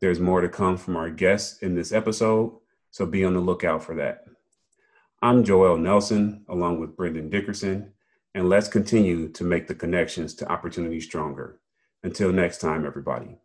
There's 0.00 0.18
more 0.18 0.40
to 0.40 0.48
come 0.48 0.76
from 0.76 0.96
our 0.96 1.10
guests 1.10 1.62
in 1.62 1.74
this 1.74 1.92
episode, 1.92 2.58
so 2.90 3.06
be 3.06 3.24
on 3.24 3.34
the 3.34 3.40
lookout 3.40 3.84
for 3.84 3.94
that. 3.94 4.24
I'm 5.22 5.44
Joel 5.44 5.78
Nelson, 5.78 6.44
along 6.48 6.80
with 6.80 6.96
Brendan 6.96 7.30
Dickerson, 7.30 7.92
and 8.34 8.48
let's 8.48 8.66
continue 8.66 9.28
to 9.28 9.44
make 9.44 9.68
the 9.68 9.74
connections 9.76 10.34
to 10.34 10.50
opportunity 10.50 11.00
stronger. 11.00 11.60
Until 12.02 12.32
next 12.32 12.58
time, 12.58 12.84
everybody. 12.84 13.38